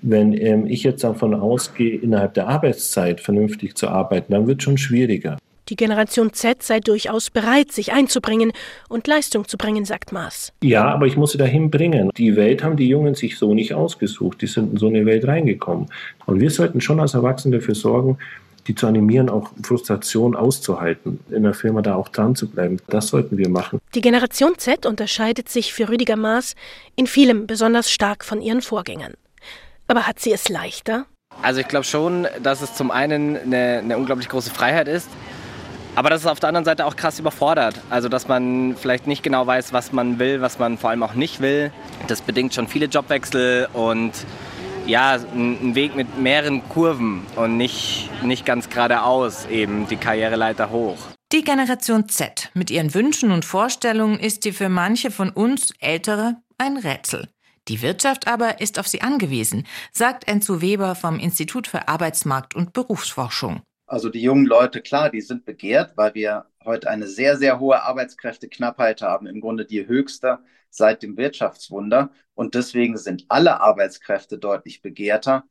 Wenn 0.02 0.34
ähm, 0.34 0.68
ich 0.68 0.84
jetzt 0.84 1.06
davon 1.06 1.34
ausgehe, 1.34 1.98
innerhalb 1.98 2.34
der 2.34 2.50
Arbeitszeit 2.50 3.22
vernünftig 3.22 3.78
zu 3.78 3.88
arbeiten, 3.88 4.34
dann 4.34 4.48
wird 4.48 4.60
es 4.60 4.66
schon 4.66 4.78
schwieriger. 4.78 5.38
Die 5.70 5.76
Generation 5.76 6.34
Z 6.34 6.64
sei 6.64 6.80
durchaus 6.80 7.30
bereit, 7.30 7.72
sich 7.72 7.94
einzubringen 7.94 8.52
und 8.90 9.06
Leistung 9.06 9.48
zu 9.48 9.56
bringen, 9.56 9.86
sagt 9.86 10.12
Maas. 10.12 10.52
Ja, 10.64 10.86
aber 10.86 11.06
ich 11.06 11.16
muss 11.16 11.34
sie 11.34 11.38
dahin 11.38 11.70
bringen. 11.70 12.10
Die 12.18 12.36
Welt 12.36 12.64
haben 12.64 12.76
die 12.76 12.88
Jungen 12.88 13.14
sich 13.14 13.38
so 13.38 13.54
nicht 13.54 13.76
ausgesucht. 13.76 14.42
Die 14.42 14.48
sind 14.48 14.74
in 14.74 14.78
so 14.78 14.88
eine 14.88 15.06
Welt 15.06 15.28
reingekommen. 15.28 15.88
Und 16.26 16.40
wir 16.40 16.50
sollten 16.50 16.82
schon 16.82 17.00
als 17.00 17.14
Erwachsene 17.14 17.58
dafür 17.58 17.76
sorgen, 17.76 18.18
die 18.68 18.74
zu 18.74 18.88
animieren, 18.88 19.30
auch 19.30 19.52
Frustration 19.64 20.36
auszuhalten, 20.36 21.20
in 21.30 21.44
der 21.44 21.54
Firma 21.54 21.82
da 21.82 21.96
auch 21.96 22.10
dran 22.10 22.36
zu 22.36 22.48
bleiben. 22.48 22.78
Das 22.88 23.08
sollten 23.08 23.38
wir 23.38 23.50
machen. 23.50 23.80
Die 23.94 24.02
Generation 24.02 24.54
Z 24.58 24.86
unterscheidet 24.86 25.50
sich 25.50 25.74
für 25.74 25.90
Rüdiger 25.90 26.16
Maas 26.16 26.56
in 26.96 27.06
vielem 27.06 27.46
besonders 27.46 27.92
stark 27.92 28.26
von 28.26 28.42
ihren 28.42 28.62
Vorgängern. 28.62 29.14
Aber 29.88 30.08
hat 30.08 30.20
sie 30.20 30.32
es 30.32 30.50
leichter? 30.50 31.06
Also 31.42 31.62
ich 31.62 31.68
glaube 31.68 31.86
schon, 31.86 32.28
dass 32.44 32.62
es 32.62 32.74
zum 32.76 32.92
einen 32.92 33.38
eine, 33.38 33.80
eine 33.84 33.98
unglaublich 33.98 34.30
große 34.30 34.50
Freiheit 34.50 34.88
ist, 34.88 35.08
aber 35.96 36.10
das 36.10 36.22
ist 36.22 36.28
auf 36.28 36.40
der 36.40 36.50
anderen 36.50 36.66
Seite 36.66 36.86
auch 36.86 36.96
krass 36.96 37.20
überfordert. 37.20 37.82
Also, 37.90 38.10
dass 38.10 38.28
man 38.28 38.76
vielleicht 38.78 39.08
nicht 39.08 39.24
genau 39.24 39.46
weiß, 39.46 39.74
was 39.74 39.92
man 39.92 40.20
will, 40.20 40.42
was 40.42 40.60
man 40.60 40.78
vor 40.78 40.90
allem 40.90 41.04
auch 41.04 41.14
nicht 41.14 41.42
will. 41.42 41.72
Das 42.08 42.22
bedingt 42.22 42.54
schon 42.54 42.68
viele 42.68 42.86
Jobwechsel 42.86 43.68
und 43.74 44.14
ja, 44.86 45.20
ein 45.34 45.76
Weg 45.76 45.96
mit 45.96 46.18
mehreren 46.18 46.68
Kurven 46.68 47.26
und 47.36 47.58
nicht, 47.58 48.10
nicht 48.24 48.46
ganz 48.46 48.70
geradeaus 48.70 49.46
eben 49.46 49.88
die 49.88 49.98
Karriereleiter 49.98 50.72
hoch. 50.72 50.98
Die 51.32 51.44
Generation 51.44 52.10
Z 52.10 52.50
mit 52.56 52.72
ihren 52.72 52.94
Wünschen 52.96 53.32
und 53.32 53.46
Vorstellungen 53.46 54.20
ist 54.20 54.46
die 54.46 54.52
für 54.52 54.68
manche 54.68 55.12
von 55.12 55.30
uns 55.30 55.72
Ältere 55.80 56.38
ein 56.58 56.78
Rätsel. 56.78 57.30
Die 57.68 57.84
Wirtschaft 57.84 58.28
aber 58.28 58.62
ist 58.62 58.80
auf 58.80 58.88
sie 58.88 59.02
angewiesen, 59.02 59.68
sagt 59.92 60.28
Enzo 60.28 60.60
Weber 60.60 60.96
vom 60.96 61.20
Institut 61.20 61.68
für 61.68 61.88
Arbeitsmarkt 61.88 62.56
und 62.56 62.74
Berufsforschung. 62.74 63.62
Also 63.90 64.10
die 64.10 64.22
jungen 64.22 64.46
Leute, 64.46 64.82
klar, 64.82 65.10
die 65.10 65.20
sind 65.22 65.46
begehrt, 65.46 65.98
weil 65.98 66.14
wir 66.14 66.46
heute 66.70 66.90
eine 66.90 67.08
sehr, 67.08 67.36
sehr 67.36 67.60
hohe 67.60 67.82
Arbeitskräfteknappheit 67.82 69.02
haben, 69.02 69.26
im 69.28 69.42
Grunde 69.42 69.66
die 69.66 69.88
höchste 69.88 70.40
seit 70.70 71.02
dem 71.02 71.18
Wirtschaftswunder. 71.18 72.12
Und 72.36 72.56
deswegen 72.56 72.96
sind 72.98 73.26
alle 73.28 73.60
Arbeitskräfte 73.60 74.38
deutlich 74.38 74.82
begehrter. 74.82 75.44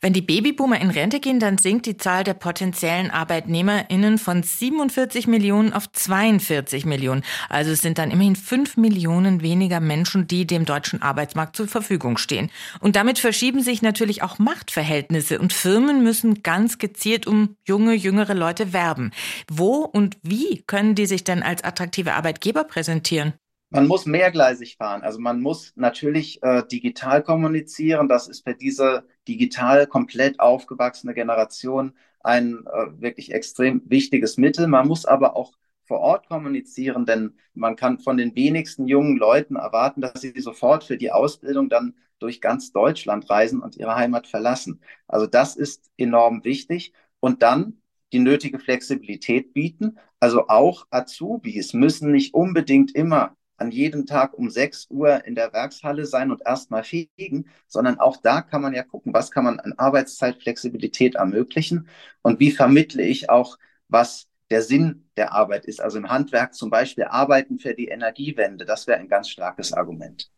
Wenn 0.00 0.12
die 0.12 0.20
Babyboomer 0.20 0.78
in 0.80 0.90
Rente 0.90 1.18
gehen, 1.18 1.40
dann 1.40 1.56
sinkt 1.56 1.86
die 1.86 1.96
Zahl 1.96 2.22
der 2.22 2.34
potenziellen 2.34 3.10
ArbeitnehmerInnen 3.10 4.18
von 4.18 4.42
47 4.42 5.26
Millionen 5.26 5.72
auf 5.72 5.90
42 5.90 6.84
Millionen. 6.84 7.24
Also 7.48 7.72
es 7.72 7.80
sind 7.80 7.96
dann 7.96 8.10
immerhin 8.10 8.36
5 8.36 8.76
Millionen 8.76 9.40
weniger 9.40 9.80
Menschen, 9.80 10.26
die 10.26 10.46
dem 10.46 10.66
deutschen 10.66 11.00
Arbeitsmarkt 11.00 11.56
zur 11.56 11.66
Verfügung 11.66 12.18
stehen. 12.18 12.50
Und 12.80 12.96
damit 12.96 13.18
verschieben 13.18 13.62
sich 13.62 13.80
natürlich 13.80 14.22
auch 14.22 14.38
Machtverhältnisse 14.38 15.38
und 15.38 15.52
Firmen 15.52 16.02
müssen 16.02 16.42
ganz 16.42 16.78
gezielt 16.78 17.26
um 17.26 17.56
junge, 17.64 17.94
jüngere 17.94 18.34
Leute 18.34 18.74
werben. 18.74 19.12
Wo 19.50 19.76
und 19.78 20.18
wie 20.22 20.62
können 20.66 20.94
die 20.94 21.06
sich 21.06 21.24
denn 21.24 21.42
als 21.42 21.62
attraktive 21.64 22.14
Arbeitgeber 22.14 22.64
präsentieren? 22.64 23.34
Man 23.70 23.88
muss 23.88 24.06
mehrgleisig 24.06 24.76
fahren. 24.76 25.02
Also 25.02 25.18
man 25.18 25.40
muss 25.40 25.72
natürlich 25.74 26.40
äh, 26.42 26.62
digital 26.70 27.22
kommunizieren. 27.22 28.08
Das 28.08 28.28
ist 28.28 28.44
für 28.44 28.54
diese 28.54 29.04
digital 29.26 29.86
komplett 29.86 30.38
aufgewachsene 30.38 31.12
Generation 31.12 31.92
ein 32.20 32.64
äh, 32.66 33.00
wirklich 33.00 33.32
extrem 33.32 33.82
wichtiges 33.86 34.36
Mittel. 34.36 34.66
Man 34.68 34.86
muss 34.86 35.04
aber 35.06 35.36
auch 35.36 35.52
vor 35.86 36.00
Ort 36.00 36.28
kommunizieren, 36.28 37.04
denn 37.04 37.34
man 37.52 37.76
kann 37.76 37.98
von 37.98 38.16
den 38.16 38.34
wenigsten 38.34 38.86
jungen 38.86 39.16
Leuten 39.16 39.56
erwarten, 39.56 40.00
dass 40.00 40.20
sie 40.20 40.40
sofort 40.40 40.84
für 40.84 40.96
die 40.96 41.12
Ausbildung 41.12 41.68
dann 41.68 41.94
durch 42.18 42.40
ganz 42.40 42.72
Deutschland 42.72 43.28
reisen 43.28 43.60
und 43.60 43.76
ihre 43.76 43.96
Heimat 43.96 44.26
verlassen. 44.26 44.80
Also 45.08 45.26
das 45.26 45.56
ist 45.56 45.90
enorm 45.96 46.44
wichtig. 46.44 46.92
Und 47.20 47.42
dann 47.42 47.82
die 48.14 48.20
nötige 48.20 48.60
Flexibilität 48.60 49.52
bieten. 49.52 49.98
Also 50.20 50.46
auch 50.48 50.86
Azubis 50.90 51.74
müssen 51.74 52.12
nicht 52.12 52.32
unbedingt 52.32 52.94
immer 52.94 53.36
an 53.56 53.72
jedem 53.72 54.06
Tag 54.06 54.34
um 54.34 54.50
6 54.50 54.86
Uhr 54.90 55.24
in 55.24 55.34
der 55.34 55.52
Werkshalle 55.52 56.06
sein 56.06 56.30
und 56.30 56.42
erstmal 56.46 56.84
fegen, 56.84 57.48
sondern 57.66 57.98
auch 57.98 58.16
da 58.16 58.40
kann 58.40 58.62
man 58.62 58.72
ja 58.72 58.84
gucken, 58.84 59.12
was 59.12 59.30
kann 59.32 59.44
man 59.44 59.58
an 59.60 59.74
Arbeitszeitflexibilität 59.76 61.16
ermöglichen 61.16 61.88
und 62.22 62.38
wie 62.40 62.52
vermittle 62.52 63.02
ich 63.02 63.30
auch, 63.30 63.58
was 63.88 64.28
der 64.50 64.62
Sinn 64.62 65.08
der 65.16 65.32
Arbeit 65.32 65.64
ist. 65.64 65.80
Also 65.80 65.98
im 65.98 66.08
Handwerk 66.10 66.54
zum 66.54 66.70
Beispiel 66.70 67.04
arbeiten 67.04 67.58
für 67.58 67.74
die 67.74 67.88
Energiewende, 67.88 68.64
das 68.64 68.86
wäre 68.86 68.98
ein 69.00 69.08
ganz 69.08 69.28
starkes 69.28 69.72
Argument. 69.72 70.30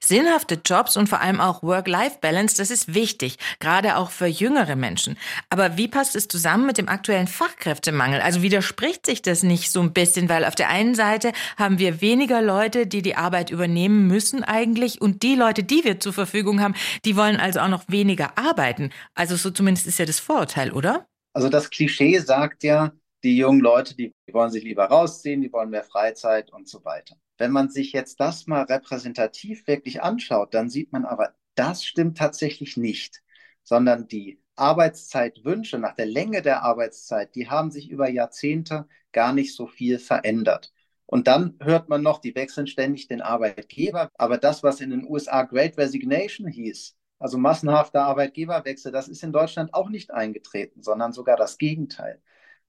Sinnhafte 0.00 0.60
Jobs 0.64 0.96
und 0.96 1.08
vor 1.08 1.20
allem 1.20 1.40
auch 1.40 1.62
Work-Life-Balance, 1.62 2.56
das 2.56 2.70
ist 2.70 2.94
wichtig, 2.94 3.36
gerade 3.58 3.96
auch 3.96 4.10
für 4.10 4.26
jüngere 4.26 4.76
Menschen. 4.76 5.18
Aber 5.50 5.76
wie 5.76 5.88
passt 5.88 6.14
es 6.14 6.28
zusammen 6.28 6.66
mit 6.66 6.78
dem 6.78 6.88
aktuellen 6.88 7.26
Fachkräftemangel? 7.26 8.20
Also 8.20 8.42
widerspricht 8.42 9.06
sich 9.06 9.22
das 9.22 9.42
nicht 9.42 9.72
so 9.72 9.80
ein 9.80 9.92
bisschen, 9.92 10.28
weil 10.28 10.44
auf 10.44 10.54
der 10.54 10.68
einen 10.68 10.94
Seite 10.94 11.32
haben 11.56 11.78
wir 11.78 12.00
weniger 12.00 12.40
Leute, 12.40 12.86
die 12.86 13.02
die 13.02 13.16
Arbeit 13.16 13.50
übernehmen 13.50 14.06
müssen 14.06 14.44
eigentlich 14.44 15.00
und 15.00 15.22
die 15.22 15.34
Leute, 15.34 15.64
die 15.64 15.84
wir 15.84 15.98
zur 15.98 16.12
Verfügung 16.12 16.60
haben, 16.60 16.74
die 17.04 17.16
wollen 17.16 17.36
also 17.36 17.60
auch 17.60 17.68
noch 17.68 17.84
weniger 17.88 18.38
arbeiten. 18.38 18.90
Also 19.14 19.36
so 19.36 19.50
zumindest 19.50 19.86
ist 19.86 19.98
ja 19.98 20.06
das 20.06 20.20
Vorurteil, 20.20 20.72
oder? 20.72 21.06
Also 21.32 21.48
das 21.48 21.70
Klischee 21.70 22.18
sagt 22.18 22.62
ja, 22.62 22.92
die 23.24 23.36
jungen 23.36 23.60
Leute, 23.60 23.96
die 23.96 24.14
wollen 24.32 24.50
sich 24.50 24.62
lieber 24.62 24.84
rausziehen, 24.84 25.42
die 25.42 25.52
wollen 25.52 25.70
mehr 25.70 25.84
Freizeit 25.84 26.52
und 26.52 26.68
so 26.68 26.84
weiter. 26.84 27.16
Wenn 27.38 27.52
man 27.52 27.70
sich 27.70 27.92
jetzt 27.92 28.20
das 28.20 28.46
mal 28.46 28.64
repräsentativ 28.64 29.66
wirklich 29.66 30.02
anschaut, 30.02 30.54
dann 30.54 30.68
sieht 30.68 30.92
man 30.92 31.04
aber, 31.04 31.34
das 31.54 31.84
stimmt 31.84 32.18
tatsächlich 32.18 32.76
nicht, 32.76 33.22
sondern 33.62 34.08
die 34.08 34.42
Arbeitszeitwünsche 34.56 35.78
nach 35.78 35.94
der 35.94 36.06
Länge 36.06 36.42
der 36.42 36.62
Arbeitszeit, 36.62 37.34
die 37.34 37.48
haben 37.48 37.70
sich 37.70 37.90
über 37.90 38.10
Jahrzehnte 38.10 38.88
gar 39.12 39.32
nicht 39.32 39.54
so 39.54 39.66
viel 39.66 39.98
verändert. 39.98 40.72
Und 41.06 41.26
dann 41.26 41.56
hört 41.60 41.88
man 41.88 42.02
noch, 42.02 42.20
die 42.20 42.34
wechseln 42.34 42.66
ständig 42.66 43.06
den 43.08 43.22
Arbeitgeber. 43.22 44.10
Aber 44.14 44.36
das, 44.36 44.62
was 44.62 44.80
in 44.80 44.90
den 44.90 45.06
USA 45.08 45.42
Great 45.44 45.78
Resignation 45.78 46.48
hieß, 46.48 46.96
also 47.18 47.38
massenhafter 47.38 48.02
Arbeitgeberwechsel, 48.02 48.92
das 48.92 49.08
ist 49.08 49.22
in 49.22 49.32
Deutschland 49.32 49.72
auch 49.74 49.88
nicht 49.88 50.10
eingetreten, 50.12 50.82
sondern 50.82 51.12
sogar 51.12 51.36
das 51.36 51.56
Gegenteil. 51.56 52.20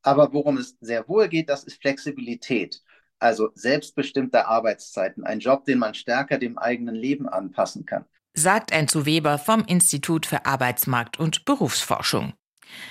Aber 0.02 0.32
worum 0.34 0.58
es 0.58 0.78
sehr 0.80 1.08
wohl 1.10 1.28
geht, 1.28 1.50
das 1.50 1.64
ist 1.66 1.82
Flexibilität 1.82 2.82
also 3.20 3.50
selbstbestimmte 3.54 4.48
Arbeitszeiten, 4.48 5.24
ein 5.24 5.40
Job, 5.40 5.66
den 5.66 5.80
man 5.80 5.94
stärker 5.94 6.38
dem 6.38 6.58
eigenen 6.58 6.96
Leben 6.96 7.28
anpassen 7.28 7.86
kann. 7.86 8.06
Sagt 8.34 8.72
Enzo 8.72 9.06
Weber 9.06 9.38
vom 9.38 9.66
Institut 9.66 10.26
für 10.26 10.46
Arbeitsmarkt 10.46 11.20
und 11.20 11.46
Berufsforschung. 11.46 12.34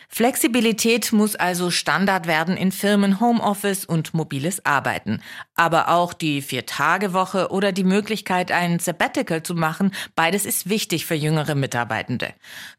Flexibilität 0.09 1.13
muss 1.13 1.37
also 1.37 1.71
Standard 1.71 2.27
werden 2.27 2.57
in 2.57 2.73
Firmen, 2.73 3.21
Homeoffice 3.21 3.85
und 3.85 4.15
mobiles 4.15 4.65
Arbeiten. 4.65 5.21
Aber 5.55 5.89
auch 5.89 6.13
die 6.13 6.41
Vier-Tage-Woche 6.41 7.51
oder 7.51 7.73
die 7.73 7.85
Möglichkeit, 7.85 8.51
ein 8.51 8.79
Sabbatical 8.79 9.43
zu 9.43 9.55
machen, 9.55 9.93
beides 10.17 10.47
ist 10.47 10.69
wichtig 10.69 11.05
für 11.05 11.15
jüngere 11.15 11.55
Mitarbeitende. 11.55 12.33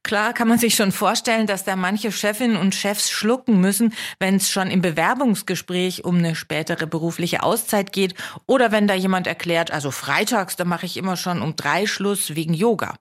Klar 0.03 0.33
kann 0.33 0.47
man 0.47 0.57
sich 0.57 0.75
schon 0.75 0.91
vorstellen, 0.91 1.45
dass 1.45 1.63
da 1.63 1.75
manche 1.75 2.11
Chefinnen 2.11 2.57
und 2.57 2.75
Chefs 2.75 3.09
schlucken 3.09 3.61
müssen, 3.61 3.93
wenn 4.19 4.35
es 4.35 4.49
schon 4.49 4.71
im 4.71 4.81
Bewerbungsgespräch 4.81 6.03
um 6.03 6.17
eine 6.17 6.35
spätere 6.35 6.87
berufliche 6.87 7.43
Auszeit 7.43 7.93
geht 7.93 8.15
oder 8.47 8.71
wenn 8.71 8.87
da 8.87 8.95
jemand 8.95 9.27
erklärt, 9.27 9.71
also 9.71 9.91
freitags, 9.91 10.55
da 10.55 10.65
mache 10.65 10.85
ich 10.85 10.97
immer 10.97 11.15
schon 11.15 11.41
um 11.41 11.55
drei 11.55 11.85
Schluss 11.85 12.35
wegen 12.35 12.53
Yoga. 12.53 12.97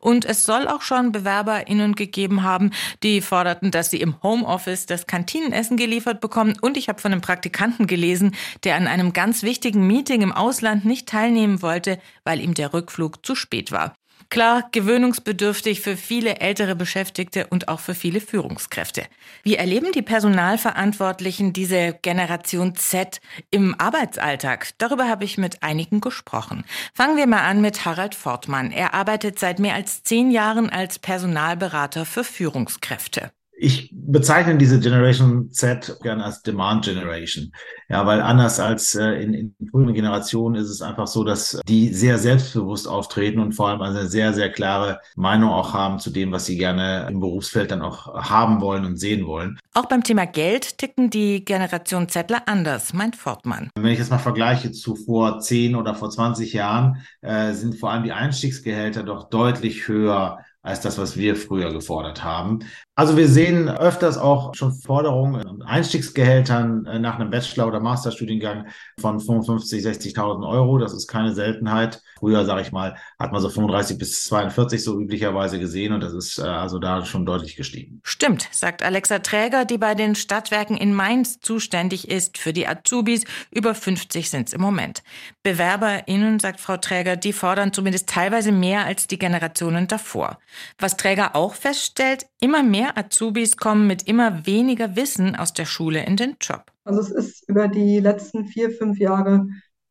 Und 0.00 0.24
es 0.24 0.44
soll 0.44 0.68
auch 0.68 0.82
schon 0.82 1.12
BewerberInnen 1.12 1.94
gegeben 1.94 2.42
haben, 2.42 2.70
die 3.02 3.20
forderten, 3.40 3.70
dass 3.70 3.88
sie 3.88 4.02
im 4.02 4.22
Homeoffice 4.22 4.84
das 4.84 5.06
Kantinenessen 5.06 5.78
geliefert 5.78 6.20
bekommen. 6.20 6.58
Und 6.60 6.76
ich 6.76 6.90
habe 6.90 7.00
von 7.00 7.10
einem 7.10 7.22
Praktikanten 7.22 7.86
gelesen, 7.86 8.36
der 8.64 8.76
an 8.76 8.86
einem 8.86 9.14
ganz 9.14 9.42
wichtigen 9.42 9.86
Meeting 9.86 10.20
im 10.20 10.32
Ausland 10.32 10.84
nicht 10.84 11.08
teilnehmen 11.08 11.62
wollte, 11.62 11.98
weil 12.22 12.40
ihm 12.40 12.52
der 12.52 12.74
Rückflug 12.74 13.24
zu 13.24 13.34
spät 13.34 13.72
war. 13.72 13.94
Klar, 14.30 14.68
gewöhnungsbedürftig 14.70 15.80
für 15.80 15.96
viele 15.96 16.36
ältere 16.36 16.76
Beschäftigte 16.76 17.48
und 17.48 17.66
auch 17.66 17.80
für 17.80 17.96
viele 17.96 18.20
Führungskräfte. 18.20 19.02
Wie 19.42 19.56
erleben 19.56 19.90
die 19.90 20.02
Personalverantwortlichen 20.02 21.52
diese 21.52 21.98
Generation 22.00 22.76
Z 22.76 23.20
im 23.50 23.74
Arbeitsalltag? 23.78 24.70
Darüber 24.78 25.08
habe 25.08 25.24
ich 25.24 25.36
mit 25.36 25.64
einigen 25.64 26.00
gesprochen. 26.00 26.64
Fangen 26.94 27.16
wir 27.16 27.26
mal 27.26 27.42
an 27.42 27.60
mit 27.60 27.84
Harald 27.84 28.14
Fortmann. 28.14 28.70
Er 28.70 28.94
arbeitet 28.94 29.40
seit 29.40 29.58
mehr 29.58 29.74
als 29.74 30.04
zehn 30.04 30.30
Jahren 30.30 30.70
als 30.70 31.00
Personalberater 31.00 32.06
für 32.06 32.22
Führungskräfte. 32.22 33.32
Ich 33.62 33.90
bezeichne 33.92 34.56
diese 34.56 34.80
Generation 34.80 35.50
Z 35.50 35.98
gerne 36.02 36.24
als 36.24 36.40
Demand 36.40 36.86
Generation. 36.86 37.52
Ja, 37.90 38.06
weil 38.06 38.22
anders 38.22 38.58
als 38.58 38.94
äh, 38.94 39.22
in, 39.22 39.34
in 39.34 39.54
früheren 39.70 39.92
Generationen 39.92 40.54
ist 40.54 40.70
es 40.70 40.80
einfach 40.80 41.06
so, 41.06 41.24
dass 41.24 41.60
die 41.68 41.92
sehr 41.92 42.16
selbstbewusst 42.16 42.88
auftreten 42.88 43.38
und 43.38 43.52
vor 43.52 43.68
allem 43.68 43.82
eine 43.82 44.06
sehr, 44.06 44.32
sehr 44.32 44.50
klare 44.50 45.00
Meinung 45.14 45.50
auch 45.50 45.74
haben 45.74 45.98
zu 45.98 46.08
dem, 46.08 46.32
was 46.32 46.46
sie 46.46 46.56
gerne 46.56 47.06
im 47.10 47.20
Berufsfeld 47.20 47.70
dann 47.70 47.82
auch 47.82 48.14
haben 48.14 48.62
wollen 48.62 48.86
und 48.86 48.96
sehen 48.96 49.26
wollen. 49.26 49.58
Auch 49.74 49.86
beim 49.86 50.04
Thema 50.04 50.24
Geld 50.24 50.78
ticken 50.78 51.10
die 51.10 51.44
Generation 51.44 52.08
Zettler 52.08 52.44
anders, 52.46 52.94
meint 52.94 53.14
Fortmann. 53.14 53.68
Wenn 53.74 53.92
ich 53.92 53.98
das 53.98 54.08
mal 54.08 54.18
vergleiche 54.18 54.72
zu 54.72 54.96
vor 54.96 55.38
10 55.38 55.76
oder 55.76 55.94
vor 55.94 56.08
20 56.08 56.54
Jahren, 56.54 57.04
äh, 57.20 57.52
sind 57.52 57.74
vor 57.74 57.90
allem 57.90 58.04
die 58.04 58.12
Einstiegsgehälter 58.12 59.02
doch 59.02 59.28
deutlich 59.28 59.86
höher 59.86 60.38
als 60.62 60.80
das, 60.80 60.98
was 60.98 61.16
wir 61.16 61.36
früher 61.36 61.72
gefordert 61.72 62.22
haben. 62.22 62.60
Also 63.00 63.16
wir 63.16 63.28
sehen 63.28 63.66
öfters 63.66 64.18
auch 64.18 64.54
schon 64.54 64.74
Forderungen 64.74 65.46
an 65.46 65.62
Einstiegsgehältern 65.62 66.84
äh, 66.84 66.98
nach 66.98 67.18
einem 67.18 67.30
Bachelor- 67.30 67.66
oder 67.66 67.80
Masterstudiengang 67.80 68.66
von 69.00 69.18
55, 69.18 69.82
60.000 69.82 70.46
Euro. 70.46 70.76
Das 70.76 70.92
ist 70.92 71.06
keine 71.06 71.32
Seltenheit. 71.32 72.02
Früher, 72.18 72.44
sage 72.44 72.60
ich 72.60 72.72
mal, 72.72 72.98
hat 73.18 73.32
man 73.32 73.40
so 73.40 73.48
35 73.48 73.96
bis 73.96 74.24
42 74.24 74.84
so 74.84 75.00
üblicherweise 75.00 75.58
gesehen 75.58 75.94
und 75.94 76.02
das 76.02 76.12
ist 76.12 76.38
äh, 76.40 76.42
also 76.42 76.78
da 76.78 77.06
schon 77.06 77.24
deutlich 77.24 77.56
gestiegen. 77.56 78.02
Stimmt, 78.04 78.46
sagt 78.52 78.82
Alexa 78.82 79.20
Träger, 79.20 79.64
die 79.64 79.78
bei 79.78 79.94
den 79.94 80.14
Stadtwerken 80.14 80.76
in 80.76 80.92
Mainz 80.92 81.40
zuständig 81.40 82.10
ist 82.10 82.36
für 82.36 82.52
die 82.52 82.68
Azubis. 82.68 83.24
Über 83.50 83.74
50 83.74 84.28
sind 84.28 84.48
es 84.48 84.52
im 84.52 84.60
Moment. 84.60 85.02
BewerberInnen, 85.42 86.38
sagt 86.38 86.60
Frau 86.60 86.76
Träger, 86.76 87.16
die 87.16 87.32
fordern 87.32 87.72
zumindest 87.72 88.10
teilweise 88.10 88.52
mehr 88.52 88.84
als 88.84 89.06
die 89.06 89.18
Generationen 89.18 89.88
davor. 89.88 90.38
Was 90.78 90.98
Träger 90.98 91.34
auch 91.34 91.54
feststellt, 91.54 92.26
immer 92.42 92.62
Azubis 92.96 93.56
kommen 93.56 93.86
mit 93.86 94.06
immer 94.06 94.46
weniger 94.46 94.96
Wissen 94.96 95.36
aus 95.36 95.52
der 95.52 95.64
Schule 95.64 96.04
in 96.04 96.16
den 96.16 96.36
Job. 96.40 96.72
Also 96.84 97.00
es 97.00 97.10
ist 97.10 97.48
über 97.48 97.68
die 97.68 98.00
letzten 98.00 98.46
vier, 98.46 98.70
fünf 98.70 98.98
Jahre 98.98 99.46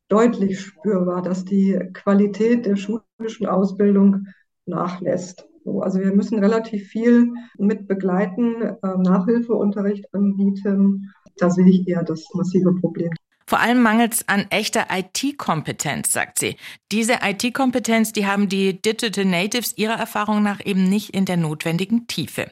deutlich 0.10 0.60
spürbar, 0.60 1.22
dass 1.22 1.46
die 1.46 1.79
Qualität 1.94 2.65
der 2.65 2.75
schulischen 2.75 3.46
Ausbildung 3.46 4.27
nachlässt. 4.65 5.46
Also 5.65 6.00
wir 6.00 6.13
müssen 6.13 6.39
relativ 6.39 6.88
viel 6.88 7.32
mit 7.58 7.88
begleiten, 7.88 8.62
äh, 8.62 8.98
Nachhilfeunterricht 8.98 10.13
anbieten. 10.13 11.13
Da 11.38 11.50
sehe 11.50 11.70
ich 11.70 11.88
eher 11.88 12.03
das 12.03 12.25
massive 12.34 12.74
Problem. 12.75 13.12
Vor 13.50 13.60
allem 13.60 13.82
mangelt 13.82 14.13
es 14.13 14.27
an 14.27 14.46
echter 14.51 14.89
IT-Kompetenz, 14.91 16.13
sagt 16.13 16.38
sie. 16.38 16.56
Diese 16.91 17.13
IT-Kompetenz, 17.24 18.13
die 18.13 18.27
haben 18.27 18.48
die 18.48 18.79
Digital 18.79 19.25
Natives 19.25 19.75
ihrer 19.75 19.96
Erfahrung 19.98 20.44
nach 20.44 20.63
eben 20.63 20.88
nicht 20.88 21.15
in 21.15 21.25
der 21.25 21.38
notwendigen 21.38 22.06
Tiefe. 22.06 22.51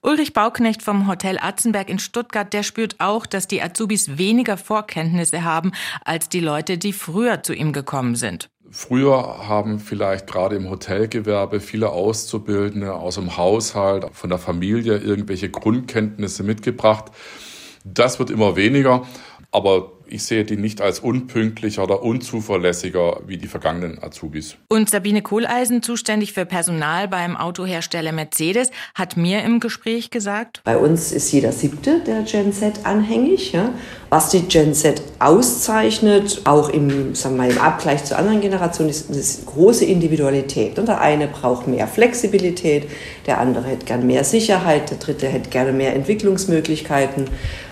Ulrich 0.00 0.34
Bauknecht 0.34 0.82
vom 0.82 1.08
Hotel 1.08 1.40
Atzenberg 1.40 1.88
in 1.88 1.98
Stuttgart, 1.98 2.52
der 2.52 2.62
spürt 2.62 3.00
auch, 3.00 3.26
dass 3.26 3.48
die 3.48 3.60
Azubis 3.60 4.16
weniger 4.16 4.56
Vorkenntnisse 4.56 5.42
haben 5.42 5.72
als 6.04 6.28
die 6.28 6.38
Leute, 6.38 6.78
die 6.78 6.92
früher 6.92 7.42
zu 7.42 7.52
ihm 7.52 7.72
gekommen 7.72 8.14
sind. 8.14 8.48
Früher 8.70 9.48
haben 9.48 9.80
vielleicht 9.80 10.28
gerade 10.28 10.54
im 10.54 10.70
Hotelgewerbe 10.70 11.58
viele 11.58 11.90
Auszubildende 11.90 12.94
aus 12.94 13.16
dem 13.16 13.36
Haushalt, 13.36 14.06
von 14.12 14.30
der 14.30 14.38
Familie 14.38 14.98
irgendwelche 14.98 15.50
Grundkenntnisse 15.50 16.44
mitgebracht. 16.44 17.06
Das 17.82 18.20
wird 18.20 18.30
immer 18.30 18.54
weniger, 18.54 19.04
aber 19.50 19.97
ich 20.10 20.24
sehe 20.24 20.44
die 20.44 20.56
nicht 20.56 20.80
als 20.80 21.00
unpünktlicher 21.00 21.82
oder 21.84 22.02
unzuverlässiger 22.02 23.20
wie 23.26 23.36
die 23.36 23.46
vergangenen 23.46 24.02
Azubis. 24.02 24.56
Und 24.68 24.90
Sabine 24.90 25.22
Kohleisen, 25.22 25.82
zuständig 25.82 26.32
für 26.32 26.46
Personal 26.46 27.08
beim 27.08 27.36
Autohersteller 27.36 28.12
Mercedes, 28.12 28.70
hat 28.94 29.16
mir 29.16 29.42
im 29.42 29.60
Gespräch 29.60 30.10
gesagt, 30.10 30.60
bei 30.64 30.76
uns 30.76 31.12
ist 31.12 31.32
jeder 31.32 31.52
siebte 31.52 32.00
der 32.06 32.22
Gen 32.22 32.52
Z 32.52 32.84
anhängig. 32.84 33.52
Ja? 33.52 33.72
Was 34.10 34.30
die 34.30 34.42
Gen 34.42 34.74
Z 34.74 35.02
auszeichnet, 35.18 36.42
auch 36.44 36.70
im, 36.70 37.14
sagen 37.14 37.36
wir 37.36 37.44
mal, 37.44 37.50
im 37.50 37.58
Abgleich 37.58 38.04
zu 38.04 38.16
anderen 38.16 38.40
Generationen, 38.40 38.90
ist, 38.90 39.10
ist 39.10 39.46
große 39.46 39.84
Individualität. 39.84 40.78
Und 40.78 40.88
der 40.88 41.00
eine 41.00 41.28
braucht 41.28 41.66
mehr 41.66 41.86
Flexibilität, 41.86 42.88
der 43.26 43.38
andere 43.38 43.66
hätte 43.66 43.84
gern 43.84 44.06
mehr 44.06 44.24
Sicherheit, 44.24 44.90
der 44.90 44.98
dritte 44.98 45.28
hätte 45.28 45.50
gerne 45.50 45.72
mehr 45.72 45.94
Entwicklungsmöglichkeiten. 45.94 47.26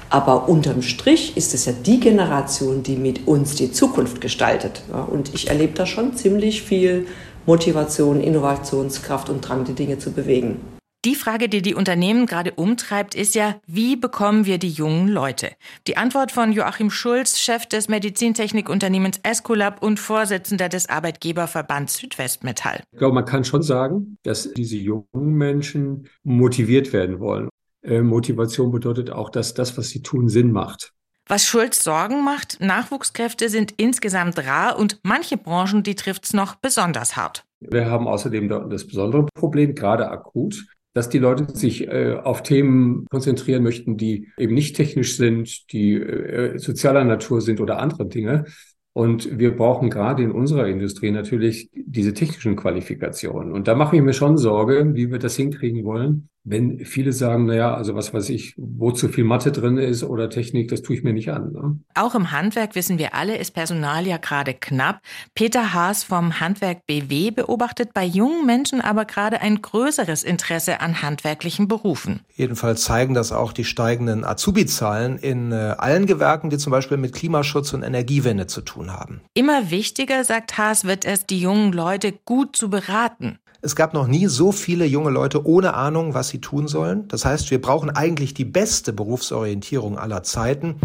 Aber 0.09 0.49
unterm 0.49 0.83
Strich 0.83 1.37
ist 1.37 1.55
es 1.55 1.65
ja 1.67 1.73
die 1.73 2.01
Generation, 2.01 2.83
die 2.83 2.97
mit 2.97 3.27
uns 3.27 3.57
die 3.57 3.73
Zukunft 3.73 4.21
gestaltet. 4.21 4.83
Und 5.11 5.35
ich 5.35 5.49
erlebe 5.49 5.75
da 5.75 5.87
schon 5.87 6.15
ziemlich 6.15 6.63
viel 6.63 7.07
Motivation, 7.47 8.21
Innovationskraft 8.21 9.31
und 9.31 9.41
Drang, 9.41 9.65
die 9.65 9.75
Dinge 9.75 9.99
zu 9.99 10.13
bewegen. 10.13 10.61
Die 11.05 11.15
Frage, 11.15 11.49
die 11.49 11.63
die 11.63 11.77
Unternehmen 11.77 12.27
gerade 12.27 12.53
umtreibt, 12.55 13.15
ist 13.15 13.37
ja, 13.37 13.61
wie 13.65 13.95
bekommen 13.95 14.45
wir 14.45 14.59
die 14.59 14.71
jungen 14.71 15.07
Leute? 15.07 15.53
Die 15.87 15.97
Antwort 15.97 16.33
von 16.33 16.51
Joachim 16.51 16.91
Schulz, 16.91 17.39
Chef 17.39 17.65
des 17.67 17.89
Medizintechnikunternehmens 17.89 19.21
Escolab 19.23 19.85
und 19.85 20.01
Vorsitzender 20.01 20.69
des 20.69 20.89
Arbeitgeberverbands 20.89 21.99
Südwestmetall. 21.99 22.83
Ich 22.91 22.99
glaube, 22.99 23.15
man 23.15 23.25
kann 23.25 23.45
schon 23.45 23.63
sagen, 23.63 24.19
dass 24.25 24.53
diese 24.55 24.79
jungen 24.79 25.07
Menschen 25.13 26.09
motiviert 26.25 26.93
werden 26.93 27.21
wollen. 27.21 27.51
Äh, 27.83 28.03
Motivation 28.03 28.71
bedeutet 28.71 29.11
auch, 29.11 29.31
dass 29.31 29.55
das, 29.55 29.77
was 29.79 29.89
sie 29.89 30.03
tun, 30.03 30.29
Sinn 30.29 30.53
macht. 30.53 30.93
Was 31.29 31.45
Schulz 31.45 31.83
Sorgen 31.83 32.25
macht, 32.25 32.61
Nachwuchskräfte 32.61 33.49
sind 33.49 33.75
insgesamt 33.79 34.39
rar 34.47 34.79
und 34.79 35.01
manche 35.03 35.37
Branchen, 35.37 35.83
die 35.83 35.97
trifft 35.97 36.25
es 36.25 36.33
noch 36.33 36.55
besonders 36.55 37.17
hart. 37.17 37.45
Wir 37.59 37.91
haben 37.91 38.07
außerdem 38.07 38.49
das 38.71 38.87
besondere 38.87 39.27
Problem, 39.35 39.75
gerade 39.75 40.09
akut, 40.09 40.67
dass 40.95 41.09
die 41.09 41.19
Leute 41.19 41.55
sich 41.55 41.89
äh, 41.89 42.15
auf 42.23 42.43
Themen 42.43 43.07
konzentrieren 43.11 43.63
möchten, 43.63 43.97
die 43.97 44.29
eben 44.39 44.55
nicht 44.55 44.77
technisch 44.77 45.17
sind, 45.17 45.73
die 45.73 45.95
äh, 45.95 46.59
sozialer 46.59 47.05
Natur 47.05 47.41
sind 47.41 47.61
oder 47.61 47.81
andere 47.81 48.07
Dinge. 48.07 48.45
Und 48.93 49.39
wir 49.39 49.55
brauchen 49.55 49.91
gerade 49.91 50.23
in 50.23 50.31
unserer 50.31 50.69
Industrie 50.69 51.11
natürlich 51.11 51.71
diese 51.75 52.15
technischen 52.15 52.57
Qualifikationen. 52.57 53.53
Und 53.53 53.69
da 53.69 53.75
mache 53.75 53.97
ich 53.97 54.03
mir 54.03 54.15
schon 54.15 54.39
Sorge, 54.39 54.95
wie 54.95 55.11
wir 55.11 55.19
das 55.19 55.37
hinkriegen 55.37 55.85
wollen, 55.85 56.31
wenn 56.47 56.85
viele 56.85 57.13
sagen, 57.13 57.47
naja, 57.47 57.75
also 57.75 57.97
was 57.97 58.15
weiß 58.15 58.31
ich, 58.31 58.55
wo 58.57 58.93
zu 58.93 59.09
viel 59.09 59.25
Mathe 59.25 59.51
drin 59.51 59.79
ist 59.79 60.05
oder 60.05 60.31
Technik, 60.31 60.69
das 60.69 60.81
tue 60.81 60.95
ich 60.95 61.03
mir 61.03 61.13
nicht 61.13 61.31
an. 61.31 61.53
Ne? 61.53 61.81
Auch 61.95 62.15
im 62.15 62.31
Handwerk 62.31 62.77
wissen 62.77 62.99
wir 62.99 63.15
alle, 63.15 63.37
ist 63.37 63.53
Personal 63.53 64.07
ja 64.07 64.17
gerade 64.17 64.55
knapp. 64.55 65.01
Peter 65.35 65.75
Haas 65.75 66.05
vom 66.05 66.39
Handwerk 66.39 66.87
BW 66.87 67.33
beobachtet 67.33 67.93
bei 67.93 68.05
jungen 68.05 68.47
Menschen 68.47 68.81
aber 68.81 69.05
gerade 69.07 69.41
ein 69.41 69.61
größeres 69.61 70.23
Interesse 70.23 70.81
an 70.81 71.03
handwerklichen 71.03 71.67
Berufen. 71.67 72.21
Jedenfalls 72.35 72.85
zeigen 72.85 73.15
das 73.15 73.33
auch 73.33 73.53
die 73.53 73.65
steigenden 73.65 74.25
Azubi-Zahlen 74.25 75.19
in 75.19 75.51
äh, 75.51 75.75
allen 75.79 76.07
Gewerken, 76.07 76.51
die 76.51 76.59
zum 76.59 76.71
Beispiel 76.71 76.97
mit 76.97 77.13
Klimaschutz 77.13 77.73
und 77.73 77.83
Energiewende 77.83 78.47
zu 78.47 78.61
tun 78.61 78.93
haben. 78.93 79.21
Immer 79.35 79.71
wichtiger, 79.73 80.23
sagt 80.23 80.57
Haas, 80.57 80.85
wird 80.85 81.05
es, 81.05 81.27
die 81.27 81.41
jungen 81.41 81.73
Leute 81.73 82.13
gut 82.13 82.55
zu 82.55 82.71
beraten. 82.71 83.41
Es 83.67 83.75
gab 83.75 83.95
noch 83.95 84.07
nie 84.07 84.29
so 84.29 84.53
viele 84.53 84.87
junge 84.87 85.11
Leute 85.11 85.45
ohne 85.45 85.75
Ahnung, 85.75 86.15
was 86.15 86.29
sie 86.29 86.41
tun 86.41 86.69
sollen. 86.69 87.09
Das 87.09 87.25
heißt, 87.25 87.51
wir 87.51 87.61
brauchen 87.61 87.91
eigentlich 87.91 88.33
die 88.33 88.45
beste 88.45 88.93
Berufsorientierung 88.93 89.99
aller 89.99 90.23
Zeiten. 90.23 90.77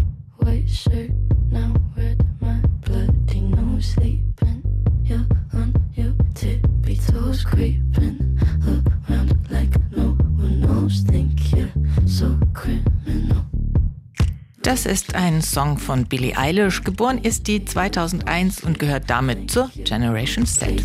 Das 14.64 14.86
ist 14.88 15.14
ein 15.14 15.42
Song 15.44 15.78
von 15.78 16.06
Billie 16.06 16.36
Eilish. 16.36 16.84
Geboren 16.84 17.20
ist 17.20 17.46
die 17.46 17.64
2001 17.64 18.64
und 18.64 18.80
gehört 18.80 19.08
damit 19.08 19.52
zur 19.52 19.70
Generation 19.86 20.48
Z. 20.48 20.82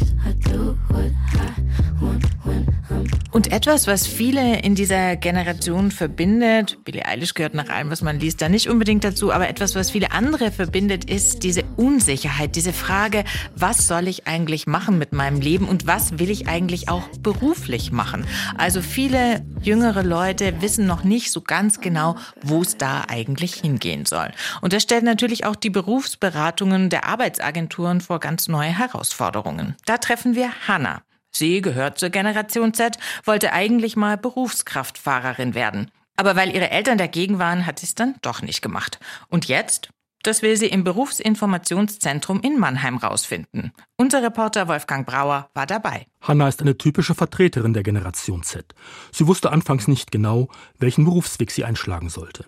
Und 3.37 3.53
etwas, 3.53 3.87
was 3.87 4.07
viele 4.07 4.61
in 4.61 4.75
dieser 4.75 5.15
Generation 5.17 5.91
verbindet, 5.91 6.79
Billie 6.87 7.05
Eilish 7.05 7.35
gehört 7.35 7.53
nach 7.53 7.69
allem, 7.69 7.91
was 7.91 8.01
man 8.01 8.19
liest, 8.19 8.41
da 8.41 8.49
nicht 8.49 8.71
unbedingt 8.71 9.05
dazu, 9.05 9.31
aber 9.31 9.47
etwas, 9.51 9.75
was 9.75 9.91
viele 9.91 10.13
andere 10.13 10.51
verbindet, 10.51 11.05
ist 11.05 11.43
diese 11.43 11.63
Unsicherheit, 11.77 12.57
diese 12.57 12.73
Frage, 12.73 13.25
was 13.55 13.87
soll 13.89 14.09
ich 14.09 14.27
eigentlich 14.27 14.67
machen 14.67 14.97
mit 14.97 15.13
meinem 15.13 15.43
Leben 15.43 15.69
und 15.69 15.87
was 15.87 16.19
will 16.19 16.31
ich 16.31 16.49
eigentlich 16.49 16.89
auch 16.89 17.07
beruflich 17.21 17.93
machen? 17.93 18.27
Also 18.57 18.81
viele 18.81 19.45
jüngere 19.61 20.03
Leute 20.03 20.63
wissen 20.63 20.87
noch 20.87 21.05
nicht 21.05 21.31
so 21.31 21.43
ganz 21.43 21.83
genau, 21.83 22.17
wo 22.41 22.63
es 22.63 22.79
da 22.79 23.05
eigentlich 23.07 23.53
hingehen 23.53 24.07
soll. 24.07 24.31
Und 24.63 24.73
das 24.73 24.83
stellt 24.83 25.05
natürlich 25.05 25.45
auch 25.45 25.57
die 25.57 25.69
Berufsberatungen 25.69 26.89
der 26.89 27.05
Arbeitsagenturen 27.05 28.01
vor 28.01 28.19
ganz 28.19 28.49
neue 28.49 28.79
Herausforderungen. 28.79 29.77
Da 29.85 29.99
treffen 29.99 30.35
wir 30.35 30.49
Hannah. 30.67 31.03
Sie 31.37 31.61
gehört 31.61 31.99
zur 31.99 32.11
Generation 32.11 32.75
Z, 32.75 32.99
wollte 33.25 33.53
eigentlich 33.53 33.97
mal 33.97 34.17
Berufskraftfahrerin 34.17 35.55
werden. 35.55 35.91
Aber 36.17 36.35
weil 36.35 36.55
ihre 36.55 36.71
Eltern 36.71 36.99
dagegen 36.99 37.39
waren, 37.39 37.67
hat 37.67 37.79
sie 37.79 37.87
es 37.87 37.95
dann 37.95 38.15
doch 38.23 38.43
nicht 38.43 38.63
gemacht. 38.63 38.99
Und 39.29 39.47
jetzt? 39.47 39.91
Das 40.23 40.43
will 40.43 40.57
sie 40.57 40.67
im 40.67 40.83
Berufsinformationszentrum 40.83 42.41
in 42.41 42.59
Mannheim 42.59 42.97
rausfinden. 42.97 43.71
Unser 43.97 44.25
Reporter 44.25 44.67
Wolfgang 44.67 45.07
Brauer 45.07 45.51
war 45.55 45.67
dabei. 45.67 46.07
Hanna 46.21 46.49
ist 46.49 46.61
eine 46.61 46.77
typische 46.77 47.15
Vertreterin 47.15 47.75
der 47.75 47.85
Generation 47.85 48.43
Z. 48.43 48.75
Sie 49.13 49.29
wusste 49.29 49.53
anfangs 49.53 49.87
nicht 49.87 50.11
genau, 50.11 50.49
welchen 50.79 51.05
Berufsweg 51.05 51.53
sie 51.53 51.65
einschlagen 51.65 52.09
sollte. 52.09 52.47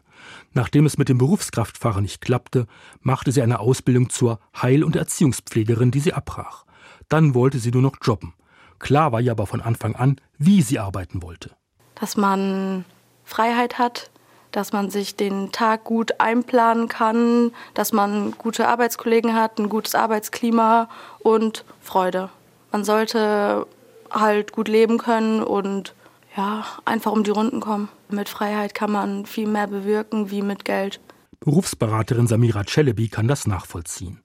Nachdem 0.54 0.86
es 0.86 0.98
mit 0.98 1.08
dem 1.08 1.18
Berufskraftfahrer 1.18 2.00
nicht 2.00 2.20
klappte, 2.20 2.66
machte 3.00 3.30
sie 3.30 3.42
eine 3.42 3.60
Ausbildung 3.60 4.10
zur 4.10 4.40
Heil- 4.60 4.82
und 4.82 4.96
Erziehungspflegerin, 4.96 5.92
die 5.92 6.00
sie 6.00 6.14
abbrach. 6.14 6.64
Dann 7.08 7.34
wollte 7.34 7.60
sie 7.60 7.70
nur 7.70 7.82
noch 7.82 7.96
jobben. 8.02 8.34
Klar 8.78 9.12
war 9.12 9.20
ihr 9.20 9.32
aber 9.32 9.46
von 9.46 9.60
Anfang 9.60 9.96
an, 9.96 10.20
wie 10.38 10.62
sie 10.62 10.78
arbeiten 10.78 11.22
wollte. 11.22 11.50
Dass 11.94 12.16
man 12.16 12.84
Freiheit 13.24 13.78
hat, 13.78 14.10
dass 14.52 14.72
man 14.72 14.90
sich 14.90 15.16
den 15.16 15.52
Tag 15.52 15.84
gut 15.84 16.20
einplanen 16.20 16.88
kann, 16.88 17.52
dass 17.74 17.92
man 17.92 18.32
gute 18.32 18.68
Arbeitskollegen 18.68 19.34
hat, 19.34 19.58
ein 19.58 19.68
gutes 19.68 19.94
Arbeitsklima 19.94 20.88
und 21.20 21.64
Freude. 21.80 22.30
Man 22.72 22.84
sollte 22.84 23.66
halt 24.10 24.52
gut 24.52 24.68
leben 24.68 24.98
können 24.98 25.42
und 25.42 25.94
ja, 26.36 26.64
einfach 26.84 27.12
um 27.12 27.24
die 27.24 27.30
Runden 27.30 27.60
kommen. 27.60 27.88
Mit 28.08 28.28
Freiheit 28.28 28.74
kann 28.74 28.92
man 28.92 29.26
viel 29.26 29.48
mehr 29.48 29.66
bewirken 29.66 30.30
wie 30.30 30.42
mit 30.42 30.64
Geld. 30.64 31.00
Berufsberaterin 31.40 32.26
Samira 32.26 32.64
Celebi 32.64 33.08
kann 33.08 33.28
das 33.28 33.46
nachvollziehen. 33.46 34.20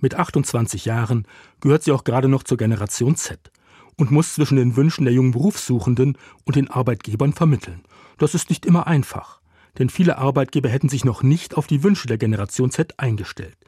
Mit 0.00 0.14
28 0.14 0.84
Jahren 0.84 1.26
gehört 1.60 1.82
sie 1.82 1.92
auch 1.92 2.04
gerade 2.04 2.28
noch 2.28 2.42
zur 2.42 2.56
Generation 2.56 3.16
Z 3.16 3.50
und 3.98 4.10
muss 4.10 4.34
zwischen 4.34 4.56
den 4.56 4.76
Wünschen 4.76 5.04
der 5.04 5.12
jungen 5.12 5.32
Berufssuchenden 5.32 6.16
und 6.44 6.56
den 6.56 6.70
Arbeitgebern 6.70 7.34
vermitteln. 7.34 7.82
Das 8.16 8.34
ist 8.34 8.48
nicht 8.48 8.64
immer 8.64 8.86
einfach, 8.86 9.40
denn 9.78 9.90
viele 9.90 10.16
Arbeitgeber 10.16 10.70
hätten 10.70 10.88
sich 10.88 11.04
noch 11.04 11.22
nicht 11.22 11.56
auf 11.56 11.66
die 11.66 11.82
Wünsche 11.82 12.06
der 12.06 12.16
Generation 12.16 12.70
Z 12.70 12.98
eingestellt. 12.98 13.58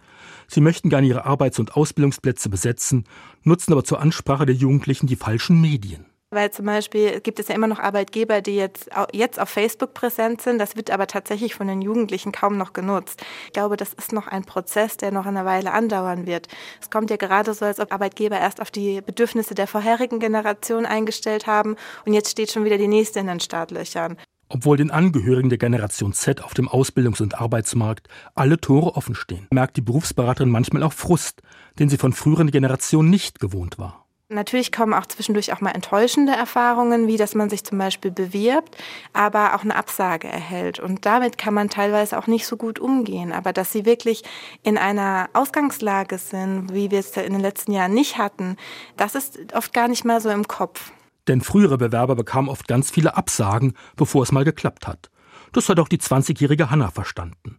Sie 0.49 0.61
möchten 0.61 0.89
gerne 0.89 1.07
ihre 1.07 1.27
Arbeits- 1.27 1.59
und 1.59 1.77
Ausbildungsplätze 1.77 2.49
besetzen, 2.49 3.05
nutzen 3.43 3.73
aber 3.73 3.85
zur 3.85 4.01
Ansprache 4.01 4.47
der 4.47 4.55
Jugendlichen 4.55 5.07
die 5.07 5.17
falschen 5.17 5.61
Medien. 5.61 6.07
Weil 6.33 6.53
zum 6.53 6.67
Beispiel 6.67 7.21
gibt 7.21 7.41
es 7.41 7.49
ja 7.49 7.57
immer 7.57 7.67
noch 7.67 7.81
Arbeitgeber, 7.81 8.41
die 8.41 8.55
jetzt, 8.55 8.89
jetzt 9.13 9.41
auf 9.41 9.49
Facebook 9.49 9.95
präsent 9.95 10.41
sind. 10.41 10.59
Das 10.59 10.77
wird 10.77 10.93
aber 10.93 11.09
tatsächlich 11.09 11.57
von 11.57 11.67
den 11.67 11.83
Jugendlichen 11.83 12.31
kaum 12.31 12.57
noch 12.57 12.73
genutzt. 12.73 13.21
Ich 13.47 13.53
glaube, 13.53 13.77
das 13.77 13.95
ist 13.95 14.13
noch 14.13 14.29
ein 14.29 14.45
Prozess, 14.45 14.97
der 14.97 15.11
noch 15.11 15.27
eine 15.27 15.45
Weile 15.45 15.73
andauern 15.73 16.27
wird. 16.27 16.47
Es 16.81 16.89
kommt 16.89 17.11
ja 17.11 17.17
gerade 17.17 17.53
so, 17.53 17.65
als 17.65 17.81
ob 17.81 17.93
Arbeitgeber 17.93 18.39
erst 18.39 18.61
auf 18.61 18.71
die 18.71 19.01
Bedürfnisse 19.01 19.57
der 19.57 19.67
vorherigen 19.67 20.21
Generation 20.21 20.87
eingestellt 20.87 21.49
haben 21.49 21.75
und 22.07 22.13
jetzt 22.13 22.31
steht 22.31 22.53
schon 22.53 22.65
wieder 22.65 22.79
die 22.79 22.87
nächste 22.87 23.19
in 23.19 23.27
den 23.27 23.41
Startlöchern. 23.41 24.17
Obwohl 24.49 24.77
den 24.77 24.93
Angehörigen 24.93 25.49
der 25.49 25.59
Generation 25.59 26.13
Z 26.13 26.45
auf 26.45 26.55
dem 26.55 26.69
Ausbildungs- 26.69 27.23
und 27.23 27.41
Arbeitsmarkt 27.41 28.09
alle 28.37 28.61
Tore 28.61 28.95
offen 28.95 29.17
stehen, 29.17 29.49
merkt 29.53 29.77
die 29.77 29.81
Berufsberaterin 29.81 30.51
manchmal 30.51 30.85
auch 30.85 30.93
Frust, 30.93 31.43
den 31.81 31.89
sie 31.89 31.99
von 31.99 32.13
früheren 32.13 32.53
Generationen 32.53 33.11
nicht 33.11 33.41
gewohnt 33.41 33.79
war. 33.79 34.07
Natürlich 34.33 34.71
kommen 34.71 34.95
auch 34.95 35.07
zwischendurch 35.07 35.53
auch 35.53 35.61
mal 35.61 35.73
enttäuschende 35.73 36.31
Erfahrungen, 36.31 37.09
wie 37.09 37.17
dass 37.17 37.35
man 37.35 37.51
sich 37.51 37.65
zum 37.65 37.79
Beispiel 37.79 38.13
bewirbt, 38.13 38.77
aber 39.13 39.57
auch 39.57 39.65
eine 39.65 39.75
Absage 39.75 40.29
erhält. 40.29 40.79
Und 40.79 41.05
damit 41.05 41.37
kann 41.37 41.53
man 41.53 41.69
teilweise 41.69 42.17
auch 42.17 42.29
nicht 42.29 42.47
so 42.47 42.57
gut 42.57 42.79
umgehen. 42.79 43.33
Aber 43.33 43.53
dass 43.53 43.73
sie 43.73 43.85
wirklich 43.85 44.23
in 44.63 44.79
einer 44.79 45.29
Ausgangslage 45.33 46.17
sind, 46.19 46.73
wie 46.73 46.93
wir 46.93 47.01
es 47.01 47.17
in 47.17 47.33
den 47.33 47.43
letzten 47.43 47.73
Jahren 47.73 47.93
nicht 47.93 48.19
hatten, 48.19 48.57
das 48.97 49.17
ist 49.17 49.37
oft 49.53 49.73
gar 49.73 49.89
nicht 49.89 50.05
mal 50.05 50.21
so 50.21 50.31
im 50.31 50.47
Kopf. 50.47 50.93
Denn 51.27 51.41
frühere 51.41 51.77
Bewerber 51.77 52.15
bekamen 52.15 52.49
oft 52.49 52.69
ganz 52.69 52.89
viele 52.89 53.17
Absagen, 53.17 53.75
bevor 53.97 54.23
es 54.23 54.31
mal 54.31 54.45
geklappt 54.45 54.87
hat. 54.87 55.11
Das 55.53 55.69
hat 55.69 55.81
auch 55.81 55.89
die 55.89 55.99
20-jährige 55.99 56.71
Hanna 56.71 56.93
verstanden. 56.93 57.59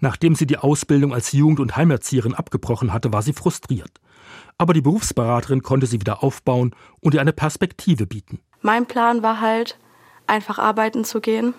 Nachdem 0.00 0.34
sie 0.34 0.46
die 0.46 0.58
Ausbildung 0.58 1.14
als 1.14 1.30
Jugend- 1.30 1.60
und 1.60 1.76
Heimerzieherin 1.76 2.34
abgebrochen 2.34 2.92
hatte, 2.92 3.12
war 3.12 3.22
sie 3.22 3.32
frustriert. 3.32 4.00
Aber 4.58 4.74
die 4.74 4.80
Berufsberaterin 4.80 5.62
konnte 5.62 5.86
sie 5.86 6.00
wieder 6.00 6.22
aufbauen 6.24 6.74
und 7.00 7.14
ihr 7.14 7.20
eine 7.20 7.32
Perspektive 7.32 8.06
bieten. 8.06 8.40
Mein 8.60 8.86
Plan 8.86 9.22
war 9.22 9.40
halt, 9.40 9.78
einfach 10.26 10.58
arbeiten 10.58 11.04
zu 11.04 11.20
gehen. 11.20 11.54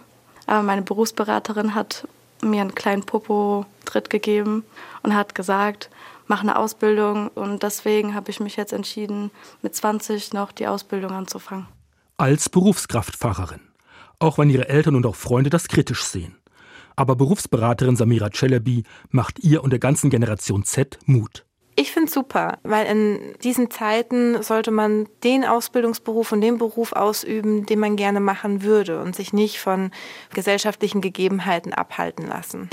Aber 0.47 0.63
meine 0.63 0.81
Berufsberaterin 0.81 1.75
hat 1.75 2.07
mir 2.41 2.61
einen 2.61 2.75
kleinen 2.75 3.03
Popo-Tritt 3.03 4.09
gegeben 4.09 4.63
und 5.03 5.15
hat 5.15 5.35
gesagt, 5.35 5.89
mach 6.27 6.41
eine 6.41 6.57
Ausbildung. 6.57 7.29
Und 7.29 7.63
deswegen 7.63 8.15
habe 8.15 8.31
ich 8.31 8.39
mich 8.39 8.55
jetzt 8.55 8.73
entschieden, 8.73 9.31
mit 9.61 9.75
20 9.75 10.33
noch 10.33 10.51
die 10.51 10.67
Ausbildung 10.67 11.11
anzufangen. 11.11 11.67
Als 12.17 12.49
Berufskraftfahrerin. 12.49 13.61
Auch 14.19 14.37
wenn 14.37 14.49
ihre 14.49 14.67
Eltern 14.67 14.95
und 14.95 15.05
auch 15.05 15.15
Freunde 15.15 15.49
das 15.49 15.69
kritisch 15.69 16.03
sehen. 16.03 16.35
Aber 16.97 17.15
Berufsberaterin 17.15 17.95
Samira 17.95 18.29
Celebi 18.29 18.83
macht 19.09 19.39
ihr 19.39 19.63
und 19.63 19.69
der 19.69 19.79
ganzen 19.79 20.09
Generation 20.09 20.65
Z 20.65 20.99
Mut. 21.05 21.45
Ich 21.79 21.93
finde 21.93 22.07
es 22.07 22.13
super, 22.13 22.57
weil 22.63 22.87
in 22.87 23.35
diesen 23.41 23.71
Zeiten 23.71 24.43
sollte 24.43 24.69
man 24.69 25.07
den 25.23 25.45
Ausbildungsberuf 25.45 26.33
und 26.33 26.41
den 26.41 26.57
Beruf 26.57 26.91
ausüben, 26.91 27.65
den 27.67 27.79
man 27.79 27.95
gerne 27.95 28.19
machen 28.19 28.63
würde 28.63 29.01
und 29.01 29.15
sich 29.15 29.31
nicht 29.31 29.61
von 29.61 29.91
gesellschaftlichen 30.33 30.99
Gegebenheiten 30.99 31.73
abhalten 31.73 32.27
lassen. 32.27 32.69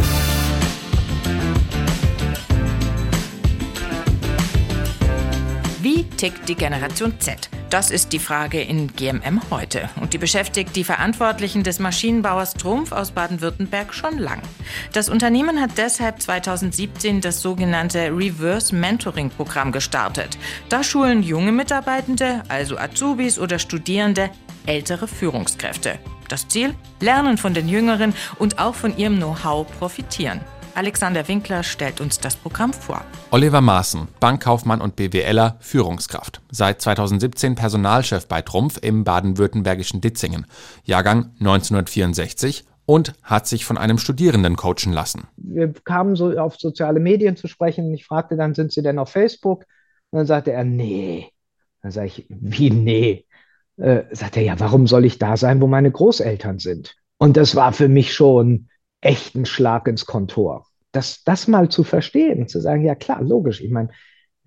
Tickt 6.17 6.49
die 6.49 6.55
Generation 6.55 7.19
Z? 7.21 7.49
Das 7.71 7.91
ist 7.91 8.13
die 8.13 8.19
Frage 8.19 8.61
in 8.61 8.89
GMM 8.95 9.41
heute. 9.51 9.89
Und 10.01 10.15
die 10.15 10.19
beschäftigt 10.19 10.75
die 10.77 10.85
Verantwortlichen 10.85 11.63
des 11.63 11.79
Maschinenbauers 11.79 12.55
Trumpf 12.55 12.93
aus 12.93 13.11
Baden-Württemberg 13.11 13.93
schon 13.93 14.19
lang. 14.19 14.41
Das 14.93 15.09
Unternehmen 15.09 15.61
hat 15.61 15.73
deshalb 15.77 16.23
2017 16.23 17.21
das 17.21 17.43
sogenannte 17.43 18.11
Reverse 18.11 18.75
Mentoring 18.75 19.31
Programm 19.31 19.73
gestartet. 19.73 20.39
Da 20.69 20.83
schulen 20.83 21.23
junge 21.23 21.53
Mitarbeitende, 21.53 22.43
also 22.49 22.79
Azubis 22.79 23.39
oder 23.39 23.59
Studierende, 23.59 24.31
ältere 24.67 25.09
Führungskräfte. 25.09 25.99
Das 26.29 26.49
Ziel? 26.49 26.75
Lernen 27.01 27.39
von 27.39 27.55
den 27.55 27.69
Jüngeren 27.69 28.15
und 28.39 28.59
auch 28.59 28.75
von 28.75 28.97
ihrem 28.97 29.17
Know-how 29.17 29.67
profitieren. 29.79 30.41
Alexander 30.77 31.27
Winkler 31.27 31.63
stellt 31.63 32.03
uns 32.03 32.21
das 32.21 32.37
Programm 32.37 32.75
vor. 32.75 33.03
Oliver 33.31 33.63
Maaßen, 33.63 34.09
Bankkaufmann 34.21 34.83
und 34.83 34.95
BWLer, 34.95 35.57
Führungskraft. 35.59 36.43
Seit 36.51 36.83
2017 36.83 37.55
Personalchef 37.55 38.29
bei 38.29 38.43
Trumpf 38.43 38.79
im 38.83 39.03
baden-württembergischen 39.03 40.03
Ditzingen. 40.03 40.45
Jahrgang 40.85 41.31
1964 41.41 42.67
und 42.85 43.15
hat 43.23 43.47
sich 43.47 43.65
von 43.65 43.79
einem 43.79 43.97
Studierenden 43.97 44.57
coachen 44.57 44.93
lassen. 44.93 45.23
Wir 45.39 45.73
kamen 45.73 46.15
so 46.15 46.39
auf 46.39 46.57
soziale 46.57 47.01
Medien 47.01 47.37
zu 47.37 47.49
sprechen. 47.49 47.95
Ich 47.95 48.05
fragte 48.05 48.37
dann, 48.37 48.55
sind 48.55 48.71
Sie 48.71 48.83
denn 48.83 48.99
auf 48.99 49.09
Facebook? 49.09 49.65
Und 50.11 50.19
dann 50.19 50.27
sagte 50.27 50.53
er, 50.53 50.65
nee. 50.65 51.31
Dann 51.81 51.91
sage 51.91 52.09
ich, 52.09 52.27
wie 52.29 52.69
nee? 52.69 53.25
Äh, 53.79 54.03
sagt 54.11 54.37
er, 54.37 54.43
ja, 54.43 54.61
warum 54.61 54.87
soll 54.87 55.07
ich 55.07 55.19
da 55.19 55.39
sein, 55.39 55.63
wo 55.63 55.69
meine 55.69 55.91
Großeltern 55.91 56.59
sind? 56.59 56.97
Und 57.17 57.39
das 57.39 57.57
war 57.57 57.73
für 57.73 57.89
mich 57.89 58.13
schon 58.13 58.69
echt 59.07 59.35
ein 59.35 59.47
Schlag 59.47 59.89
ins 59.89 60.07
Kontor. 60.07 60.67
Das, 60.93 61.23
das 61.25 61.49
mal 61.49 61.69
zu 61.69 61.85
verstehen, 61.85 62.49
zu 62.49 62.61
sagen, 62.61 62.83
ja 62.85 62.95
klar, 62.95 63.23
logisch. 63.23 63.61
Ich 63.61 63.71
meine, 63.71 63.91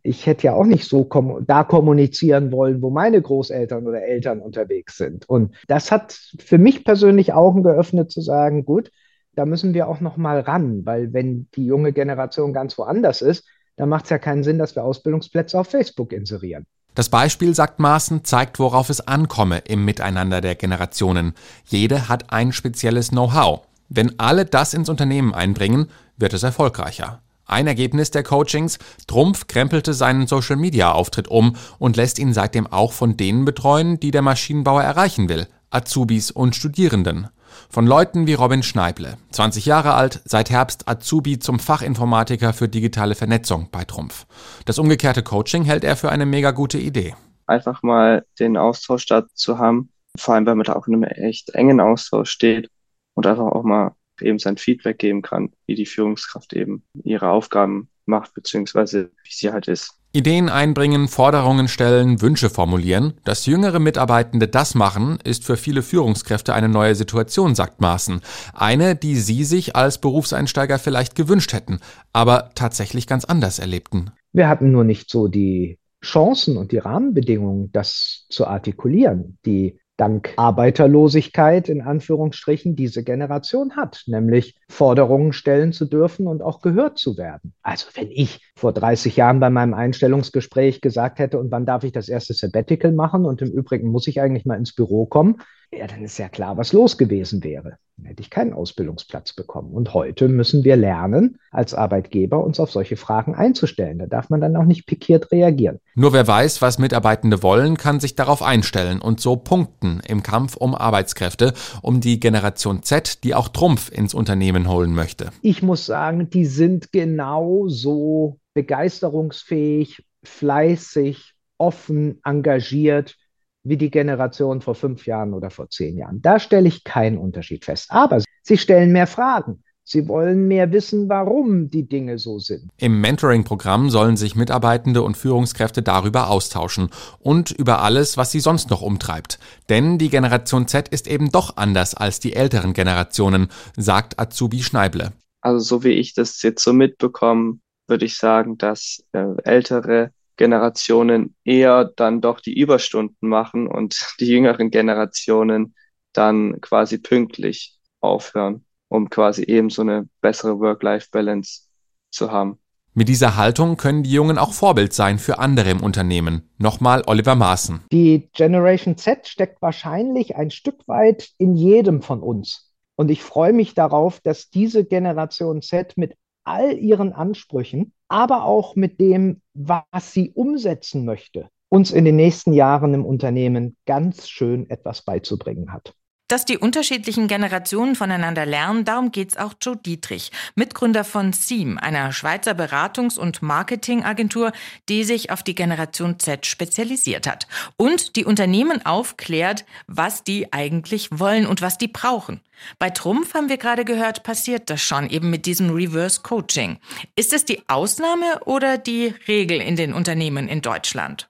ich 0.04 0.26
hätte 0.26 0.48
ja 0.48 0.54
auch 0.54 0.66
nicht 0.66 0.88
so 0.88 1.04
kom 1.04 1.46
da 1.46 1.64
kommunizieren 1.64 2.52
wollen, 2.52 2.82
wo 2.82 2.90
meine 2.90 3.22
Großeltern 3.22 3.86
oder 3.86 4.02
Eltern 4.04 4.40
unterwegs 4.40 4.98
sind. 4.98 5.28
Und 5.28 5.56
das 5.68 5.92
hat 5.92 6.14
für 6.40 6.58
mich 6.58 6.84
persönlich 6.84 7.34
Augen 7.34 7.64
geöffnet, 7.64 8.12
zu 8.12 8.22
sagen, 8.22 8.66
gut, 8.66 8.92
da 9.36 9.46
müssen 9.46 9.74
wir 9.74 9.88
auch 9.88 10.00
noch 10.00 10.18
mal 10.18 10.40
ran, 10.40 10.86
weil 10.86 11.14
wenn 11.14 11.48
die 11.56 11.66
junge 11.66 11.94
Generation 11.94 12.54
ganz 12.54 12.78
woanders 12.78 13.22
ist, 13.22 13.46
dann 13.76 13.90
macht 13.90 14.06
es 14.06 14.10
ja 14.10 14.18
keinen 14.18 14.44
Sinn, 14.44 14.58
dass 14.58 14.76
wir 14.76 14.84
Ausbildungsplätze 14.84 15.58
auf 15.58 15.68
Facebook 15.68 16.12
inserieren. 16.12 16.66
Das 16.96 17.08
Beispiel, 17.08 17.56
sagt 17.56 17.80
Maaßen, 17.80 18.26
zeigt, 18.26 18.60
worauf 18.60 18.90
es 18.90 19.00
ankomme 19.00 19.60
im 19.60 19.86
Miteinander 19.86 20.42
der 20.42 20.56
Generationen. 20.56 21.34
Jede 21.66 22.10
hat 22.10 22.34
ein 22.34 22.52
spezielles 22.52 23.10
Know-how. 23.10 23.62
Wenn 23.90 24.20
alle 24.20 24.46
das 24.46 24.76
ins 24.76 24.88
Unternehmen 24.88 25.34
einbringen, 25.34 25.90
wird 26.16 26.34
es 26.34 26.44
erfolgreicher. 26.44 27.22
Ein 27.48 27.66
Ergebnis 27.66 28.12
der 28.12 28.22
Coachings, 28.22 28.78
Trumpf 29.08 29.48
krempelte 29.48 29.96
seinen 29.96 30.28
Social-Media-Auftritt 30.28 31.28
um 31.28 31.56
und 31.80 31.98
lässt 31.98 32.20
ihn 32.20 32.32
seitdem 32.32 32.68
auch 32.68 32.94
von 32.94 33.18
denen 33.18 33.46
betreuen, 33.46 34.00
die 34.00 34.12
der 34.12 34.22
Maschinenbauer 34.22 34.84
erreichen 34.84 35.28
will, 35.28 35.48
Azubis 35.72 36.30
und 36.30 36.56
Studierenden. 36.56 37.30
Von 37.68 37.88
Leuten 37.88 38.28
wie 38.28 38.36
Robin 38.36 38.62
Schneible, 38.62 39.18
20 39.32 39.66
Jahre 39.66 39.96
alt, 39.96 40.22
seit 40.26 40.52
Herbst 40.52 40.88
Azubi 40.88 41.40
zum 41.40 41.58
Fachinformatiker 41.58 42.54
für 42.54 42.70
digitale 42.70 43.16
Vernetzung 43.16 43.70
bei 43.72 43.84
Trumpf. 43.84 44.28
Das 44.66 44.78
umgekehrte 44.78 45.24
Coaching 45.24 45.64
hält 45.64 45.84
er 45.84 45.96
für 45.96 46.12
eine 46.12 46.28
mega 46.28 46.52
gute 46.52 46.78
Idee. 46.78 47.16
Einfach 47.48 47.82
mal 47.82 48.24
den 48.38 48.58
Austausch 48.58 49.08
dazu 49.08 49.34
zu 49.34 49.58
haben, 49.58 49.90
vor 50.16 50.36
allem 50.36 50.46
weil 50.46 50.54
man 50.54 50.66
da 50.66 50.74
auch 50.74 50.86
in 50.86 50.94
einem 50.94 51.04
echt 51.04 51.50
engen 51.56 51.80
Austausch 51.80 52.30
steht 52.30 52.70
und 53.16 53.28
einfach 53.28 53.46
auch 53.46 53.64
mal 53.64 53.96
eben 54.22 54.40
sein 54.40 54.58
Feedback 54.58 55.00
geben 55.00 55.22
kann, 55.22 55.52
wie 55.66 55.76
die 55.76 55.86
Führungskraft 55.86 56.54
eben 56.54 56.84
ihre 57.04 57.30
Aufgaben 57.30 57.90
macht, 58.06 58.34
beziehungsweise 58.34 59.12
wie 59.24 59.32
sie 59.32 59.52
halt 59.52 59.68
ist. 59.68 59.96
Ideen 60.12 60.50
einbringen, 60.50 61.08
Forderungen 61.08 61.68
stellen, 61.68 62.20
Wünsche 62.22 62.50
formulieren. 62.50 63.14
Dass 63.26 63.46
jüngere 63.46 63.78
Mitarbeitende 63.78 64.48
das 64.48 64.74
machen, 64.74 65.20
ist 65.24 65.46
für 65.46 65.56
viele 65.56 65.84
Führungskräfte 65.84 66.56
eine 66.56 66.68
neue 66.68 66.96
Situation, 66.96 67.54
sagt 67.54 67.80
Maaßen. 67.80 68.22
Eine, 68.56 68.96
die 68.96 69.18
sie 69.18 69.44
sich 69.44 69.76
als 69.76 70.02
Berufseinsteiger 70.02 70.80
vielleicht 70.80 71.14
gewünscht 71.14 71.54
hätten, 71.54 71.80
aber 72.12 72.50
tatsächlich 72.56 73.06
ganz 73.06 73.24
anders 73.24 73.60
erlebten. 73.60 74.12
Wir 74.34 74.50
hatten 74.50 74.72
nur 74.72 74.84
nicht 74.84 75.12
so 75.12 75.28
die 75.28 75.78
Chancen 76.04 76.58
und 76.58 76.72
die 76.72 76.80
Rahmenbedingungen, 76.80 77.72
das 77.72 78.26
zu 78.30 78.48
artikulieren. 78.48 79.38
Die 79.46 79.80
dank 80.00 80.34
Arbeiterlosigkeit 80.38 81.70
in 81.70 81.82
Anführungsstrichen 81.82 82.76
diese 82.76 83.04
Generation 83.04 83.76
hat, 83.76 84.04
nämlich 84.08 84.56
Forderungen 84.70 85.34
stellen 85.34 85.74
zu 85.74 85.86
dürfen 85.86 86.28
und 86.28 86.42
auch 86.42 86.62
gehört 86.62 86.98
zu 86.98 87.18
werden. 87.18 87.54
Also 87.62 87.88
wenn 87.96 88.10
ich 88.12 88.42
vor 88.56 88.74
30 88.74 89.16
Jahren 89.18 89.40
bei 89.40 89.50
meinem 89.50 89.74
Einstellungsgespräch 89.74 90.82
gesagt 90.82 91.20
hätte, 91.20 91.40
und 91.40 91.52
wann 91.52 91.66
darf 91.66 91.84
ich 91.84 91.92
das 91.92 92.10
erste 92.10 92.34
Sabbatical 92.34 92.92
machen 92.92 93.26
und 93.26 93.42
im 93.42 93.52
Übrigen 93.52 93.90
muss 93.90 94.08
ich 94.08 94.22
eigentlich 94.22 94.46
mal 94.46 94.58
ins 94.58 94.74
Büro 94.74 95.06
kommen, 95.06 95.38
ja, 95.72 95.86
dann 95.86 96.04
ist 96.04 96.18
ja 96.18 96.30
klar, 96.30 96.58
was 96.58 96.74
los 96.74 96.98
gewesen 96.98 97.44
wäre. 97.44 97.78
Hätte 98.04 98.22
ich 98.22 98.30
keinen 98.30 98.54
Ausbildungsplatz 98.54 99.34
bekommen. 99.34 99.72
Und 99.74 99.94
heute 99.94 100.28
müssen 100.28 100.64
wir 100.64 100.76
lernen, 100.76 101.40
als 101.52 101.74
Arbeitgeber 101.74 102.44
uns 102.44 102.60
auf 102.60 102.72
solche 102.72 102.98
Fragen 102.98 103.36
einzustellen. 103.36 104.00
Da 104.00 104.06
darf 104.06 104.30
man 104.30 104.42
dann 104.42 104.56
auch 104.56 104.66
nicht 104.66 104.86
pikiert 104.86 105.32
reagieren. 105.32 105.80
Nur 105.96 106.14
wer 106.14 106.28
weiß, 106.28 106.62
was 106.62 106.80
Mitarbeitende 106.80 107.44
wollen, 107.44 107.78
kann 107.78 108.00
sich 108.00 108.16
darauf 108.16 108.42
einstellen 108.42 109.02
und 109.02 109.20
so 109.20 109.36
punkten 109.36 110.02
im 110.08 110.24
Kampf 110.24 110.56
um 110.56 110.76
Arbeitskräfte, 110.76 111.54
um 111.82 112.02
die 112.02 112.20
Generation 112.20 112.84
Z, 112.84 113.24
die 113.24 113.36
auch 113.36 113.50
Trumpf 113.50 113.92
ins 113.92 114.14
Unternehmen 114.14 114.70
holen 114.70 114.94
möchte. 114.94 115.30
Ich 115.42 115.62
muss 115.62 115.86
sagen, 115.86 116.30
die 116.30 116.46
sind 116.46 116.92
genauso 116.92 118.40
begeisterungsfähig, 118.54 120.04
fleißig, 120.24 121.34
offen, 121.58 122.20
engagiert 122.24 123.16
wie 123.64 123.78
die 123.78 123.92
Generation 123.92 124.62
vor 124.62 124.76
fünf 124.76 125.06
Jahren 125.06 125.34
oder 125.34 125.50
vor 125.50 125.70
zehn 125.70 125.98
Jahren. 125.98 126.22
Da 126.22 126.40
stelle 126.40 126.68
ich 126.68 126.84
keinen 126.84 127.18
Unterschied 127.18 127.66
fest. 127.66 127.88
Aber 127.90 128.22
sie 128.44 128.58
stellen 128.58 128.92
mehr 128.92 129.08
Fragen. 129.08 129.64
Sie 129.92 130.08
wollen 130.08 130.48
mehr 130.48 130.72
wissen, 130.72 131.10
warum 131.10 131.72
die 131.72 131.88
Dinge 131.90 132.20
so 132.20 132.38
sind. 132.38 132.70
Im 132.78 133.02
Mentoring-Programm 133.02 133.90
sollen 133.90 134.18
sich 134.18 134.36
Mitarbeitende 134.36 135.02
und 135.02 135.18
Führungskräfte 135.18 135.82
darüber 135.82 136.30
austauschen 136.30 136.90
und 137.18 137.50
über 137.50 137.82
alles, 137.82 138.16
was 138.16 138.32
sie 138.32 138.40
sonst 138.40 138.70
noch 138.70 138.84
umtreibt. 138.84 139.40
Denn 139.68 139.98
die 139.98 140.10
Generation 140.10 140.68
Z 140.68 140.90
ist 140.90 141.08
eben 141.08 141.32
doch 141.32 141.58
anders 141.58 141.96
als 141.96 142.20
die 142.20 142.34
älteren 142.34 142.74
Generationen, 142.74 143.48
sagt 143.78 144.20
Azubi 144.20 144.62
Schneible. 144.62 145.12
Also 145.42 145.58
so 145.58 145.84
wie 145.84 145.94
ich 145.94 146.14
das 146.14 146.40
jetzt 146.44 146.64
so 146.64 146.72
mitbekomme, 146.72 147.58
würde 147.88 148.06
ich 148.06 148.16
sagen, 148.16 148.60
dass 148.60 149.04
äh, 149.14 149.26
ältere 149.44 150.12
Generationen 150.40 151.36
eher 151.44 151.84
dann 151.84 152.22
doch 152.22 152.40
die 152.40 152.58
Überstunden 152.58 153.28
machen 153.28 153.68
und 153.68 154.16
die 154.22 154.28
jüngeren 154.28 154.72
Generationen 154.72 155.76
dann 156.14 156.62
quasi 156.62 156.98
pünktlich 156.98 157.78
aufhören, 158.00 158.64
um 158.88 159.10
quasi 159.10 159.44
eben 159.44 159.70
so 159.70 159.82
eine 159.82 160.08
bessere 160.22 160.58
Work-Life-Balance 160.58 161.64
zu 162.10 162.32
haben. 162.32 162.58
Mit 162.94 163.10
dieser 163.10 163.36
Haltung 163.36 163.76
können 163.76 164.04
die 164.04 164.14
Jungen 164.14 164.38
auch 164.38 164.54
Vorbild 164.54 164.94
sein 164.94 165.20
für 165.20 165.40
andere 165.40 165.72
im 165.72 165.84
Unternehmen. 165.84 166.50
Nochmal 166.58 167.04
Oliver 167.06 167.36
Maaßen. 167.36 167.82
Die 167.92 168.30
Generation 168.34 168.98
Z 168.98 169.28
steckt 169.28 169.62
wahrscheinlich 169.62 170.38
ein 170.38 170.52
Stück 170.52 170.88
weit 170.88 171.32
in 171.38 171.56
jedem 171.56 172.02
von 172.02 172.22
uns. 172.22 172.74
Und 172.96 173.12
ich 173.12 173.24
freue 173.24 173.52
mich 173.52 173.74
darauf, 173.74 174.22
dass 174.22 174.50
diese 174.50 174.86
Generation 174.86 175.62
Z 175.62 175.98
mit 175.98 176.16
all 176.46 176.78
ihren 176.78 177.12
Ansprüchen, 177.12 177.92
aber 178.10 178.44
auch 178.44 178.76
mit 178.76 179.00
dem, 179.00 179.42
was 179.54 180.12
sie 180.12 180.32
umsetzen 180.32 181.06
möchte, 181.06 181.50
uns 181.70 181.92
in 181.92 182.04
den 182.04 182.16
nächsten 182.16 182.54
Jahren 182.54 182.94
im 182.94 183.06
Unternehmen 183.06 183.78
ganz 183.86 184.28
schön 184.28 184.70
etwas 184.70 185.04
beizubringen 185.04 185.72
hat. 185.72 185.94
Dass 186.30 186.46
die 186.46 186.60
unterschiedlichen 186.60 187.28
Generationen 187.28 187.96
voneinander 187.96 188.46
lernen, 188.46 188.86
darum 188.86 189.12
geht's 189.12 189.36
auch 189.36 189.54
Joe 189.60 189.76
Dietrich, 189.76 190.32
Mitgründer 190.54 191.04
von 191.04 191.34
SEAM, 191.34 191.80
einer 191.80 192.12
Schweizer 192.12 192.52
Beratungs- 192.52 193.18
und 193.18 193.42
Marketingagentur, 193.42 194.52
die 194.90 195.04
sich 195.04 195.32
auf 195.32 195.42
die 195.42 195.56
Generation 195.56 196.20
Z 196.20 196.46
spezialisiert 196.46 197.26
hat 197.26 197.48
und 197.78 198.16
die 198.16 198.26
Unternehmen 198.26 198.86
aufklärt, 198.86 199.66
was 199.88 200.24
die 200.24 200.54
eigentlich 200.54 201.10
wollen 201.12 201.48
und 201.48 201.64
was 201.64 201.80
die 201.80 201.88
brauchen. 201.88 202.42
Bei 202.78 202.92
Trumpf 202.92 203.34
haben 203.34 203.50
wir 203.50 203.58
gerade 203.58 203.84
gehört, 203.84 204.22
passiert 204.22 204.70
das 204.70 204.84
schon 204.84 205.10
eben 205.10 205.32
mit 205.32 205.48
diesem 205.48 205.72
Reverse 205.72 206.22
Coaching. 206.22 206.78
Ist 207.16 207.34
es 207.34 207.44
die 207.44 207.68
Ausnahme 207.68 208.42
oder 208.46 208.78
die 208.78 209.16
Regel 209.28 209.62
in 209.62 209.76
den 209.76 209.94
Unternehmen 209.94 210.48
in 210.48 210.62
Deutschland? 210.62 211.28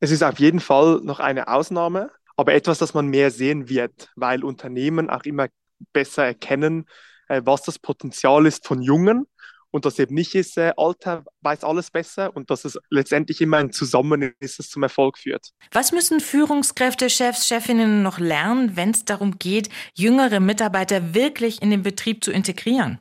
Es 0.00 0.10
ist 0.10 0.24
auf 0.24 0.40
jeden 0.40 0.58
Fall 0.58 1.00
noch 1.04 1.20
eine 1.20 1.46
Ausnahme 1.46 2.10
aber 2.36 2.54
etwas, 2.54 2.78
das 2.78 2.94
man 2.94 3.06
mehr 3.06 3.30
sehen 3.30 3.68
wird, 3.68 4.10
weil 4.16 4.44
Unternehmen 4.44 5.10
auch 5.10 5.24
immer 5.24 5.48
besser 5.92 6.24
erkennen, 6.24 6.86
äh, 7.28 7.42
was 7.44 7.62
das 7.62 7.78
Potenzial 7.78 8.46
ist 8.46 8.66
von 8.66 8.82
Jungen 8.82 9.26
und 9.72 9.86
das 9.86 9.98
eben 9.98 10.14
nicht 10.14 10.34
ist, 10.34 10.58
äh, 10.58 10.72
Alter 10.76 11.24
weiß 11.40 11.64
alles 11.64 11.90
besser 11.90 12.36
und 12.36 12.50
dass 12.50 12.64
es 12.64 12.78
letztendlich 12.90 13.40
immer 13.40 13.56
ein 13.56 13.72
Zusammen 13.72 14.34
ist, 14.38 14.58
das 14.58 14.68
zum 14.68 14.82
Erfolg 14.82 15.18
führt. 15.18 15.48
Was 15.72 15.92
müssen 15.92 16.20
Führungskräfte, 16.20 17.10
Chefs, 17.10 17.48
Chefinnen 17.48 18.02
noch 18.02 18.18
lernen, 18.18 18.76
wenn 18.76 18.90
es 18.90 19.04
darum 19.04 19.38
geht, 19.38 19.70
jüngere 19.94 20.40
Mitarbeiter 20.40 21.14
wirklich 21.14 21.62
in 21.62 21.70
den 21.70 21.82
Betrieb 21.82 22.22
zu 22.22 22.30
integrieren? 22.30 23.00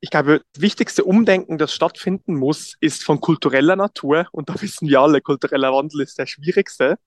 Ich 0.00 0.10
glaube, 0.10 0.42
das 0.52 0.62
wichtigste 0.62 1.04
Umdenken, 1.04 1.58
das 1.58 1.72
stattfinden 1.72 2.34
muss, 2.34 2.74
ist 2.80 3.04
von 3.04 3.20
kultureller 3.20 3.76
Natur. 3.76 4.26
Und 4.32 4.48
da 4.48 4.60
wissen 4.60 4.88
wir 4.88 5.00
alle, 5.00 5.20
kultureller 5.20 5.72
Wandel 5.72 6.00
ist 6.00 6.18
der 6.18 6.26
schwierigste. 6.26 6.98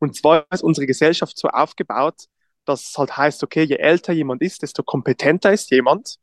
Und 0.00 0.16
zwar 0.16 0.46
ist 0.50 0.64
unsere 0.64 0.86
Gesellschaft 0.86 1.38
so 1.38 1.48
aufgebaut, 1.48 2.24
dass 2.64 2.90
es 2.90 2.98
halt 2.98 3.16
heißt, 3.16 3.44
okay, 3.44 3.62
je 3.62 3.76
älter 3.76 4.12
jemand 4.12 4.42
ist, 4.42 4.62
desto 4.62 4.82
kompetenter 4.82 5.52
ist 5.52 5.70
jemand. 5.70 6.16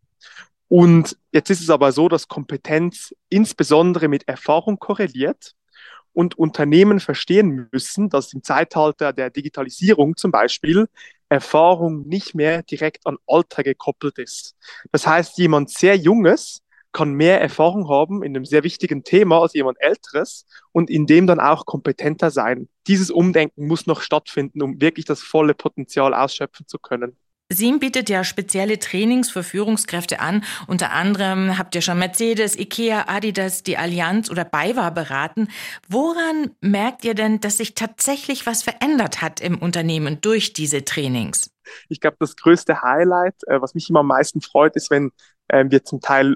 Und 0.67 1.17
jetzt 1.31 1.49
ist 1.49 1.61
es 1.61 1.69
aber 1.69 1.91
so, 1.93 2.09
dass 2.09 2.27
Kompetenz 2.27 3.15
insbesondere 3.29 4.09
mit 4.09 4.27
Erfahrung 4.27 4.79
korreliert 4.79 5.53
und 6.11 6.37
Unternehmen 6.37 6.99
verstehen 6.99 7.69
müssen, 7.71 8.09
dass 8.09 8.33
im 8.33 8.43
Zeitalter 8.43 9.13
der 9.13 9.29
Digitalisierung 9.29 10.17
zum 10.17 10.31
Beispiel 10.31 10.87
Erfahrung 11.29 12.07
nicht 12.07 12.33
mehr 12.33 12.63
direkt 12.63 13.05
an 13.05 13.17
Alter 13.27 13.63
gekoppelt 13.63 14.17
ist. 14.17 14.55
Das 14.91 15.05
heißt, 15.05 15.37
jemand 15.37 15.69
sehr 15.69 15.95
Junges 15.95 16.61
kann 16.91 17.13
mehr 17.13 17.41
Erfahrung 17.41 17.89
haben 17.89 18.23
in 18.23 18.36
einem 18.36 18.45
sehr 18.45 18.63
wichtigen 18.63 19.04
Thema 19.04 19.41
als 19.41 19.54
jemand 19.54 19.78
Älteres 19.80 20.45
und 20.71 20.89
in 20.89 21.06
dem 21.06 21.28
dann 21.28 21.39
auch 21.39 21.65
kompetenter 21.65 22.32
sein. 22.32 22.69
Dieses 22.88 23.12
Umdenken 23.12 23.67
muss 23.67 23.86
noch 23.86 24.02
stattfinden, 24.02 24.62
um 24.62 24.82
wirklich 24.82 25.06
das 25.06 25.21
volle 25.21 25.54
Potenzial 25.54 26.13
ausschöpfen 26.13 26.67
zu 26.67 26.80
können. 26.80 27.17
Siem 27.50 27.80
bietet 27.80 28.10
ja 28.10 28.26
spezielle 28.26 28.78
Trainings 28.78 29.30
für 29.30 29.41
Führungskräfte 29.41 30.19
an. 30.19 30.43
Unter 30.67 30.91
anderem 30.91 31.58
habt 31.58 31.76
ihr 31.76 31.82
schon 31.82 31.97
Mercedes, 31.97 32.60
Ikea, 32.60 33.06
Adidas, 33.08 33.63
die 33.63 33.78
Allianz 33.78 34.30
oder 34.30 34.43
BayWa 34.43 34.89
beraten. 34.89 35.47
Woran 35.88 36.52
merkt 36.60 37.06
ihr 37.06 37.13
denn, 37.13 37.39
dass 37.39 37.58
sich 37.58 37.73
tatsächlich 37.73 38.45
was 38.45 38.63
verändert 38.63 39.21
hat 39.21 39.39
im 39.39 39.58
Unternehmen 39.60 40.19
durch 40.19 40.52
diese 40.52 40.84
Trainings? 40.84 41.50
Ich 41.88 42.02
glaube, 42.02 42.17
das 42.19 42.36
größte 42.36 42.82
Highlight, 42.82 43.36
äh, 43.47 43.62
was 43.62 43.76
mich 43.76 43.89
immer 43.89 44.02
am 44.02 44.08
meisten 44.08 44.41
freut, 44.41 44.76
ist, 44.76 44.91
wenn 44.91 45.12
äh, 45.47 45.63
wir 45.69 45.86
zum 45.86 46.02
Teil 46.02 46.36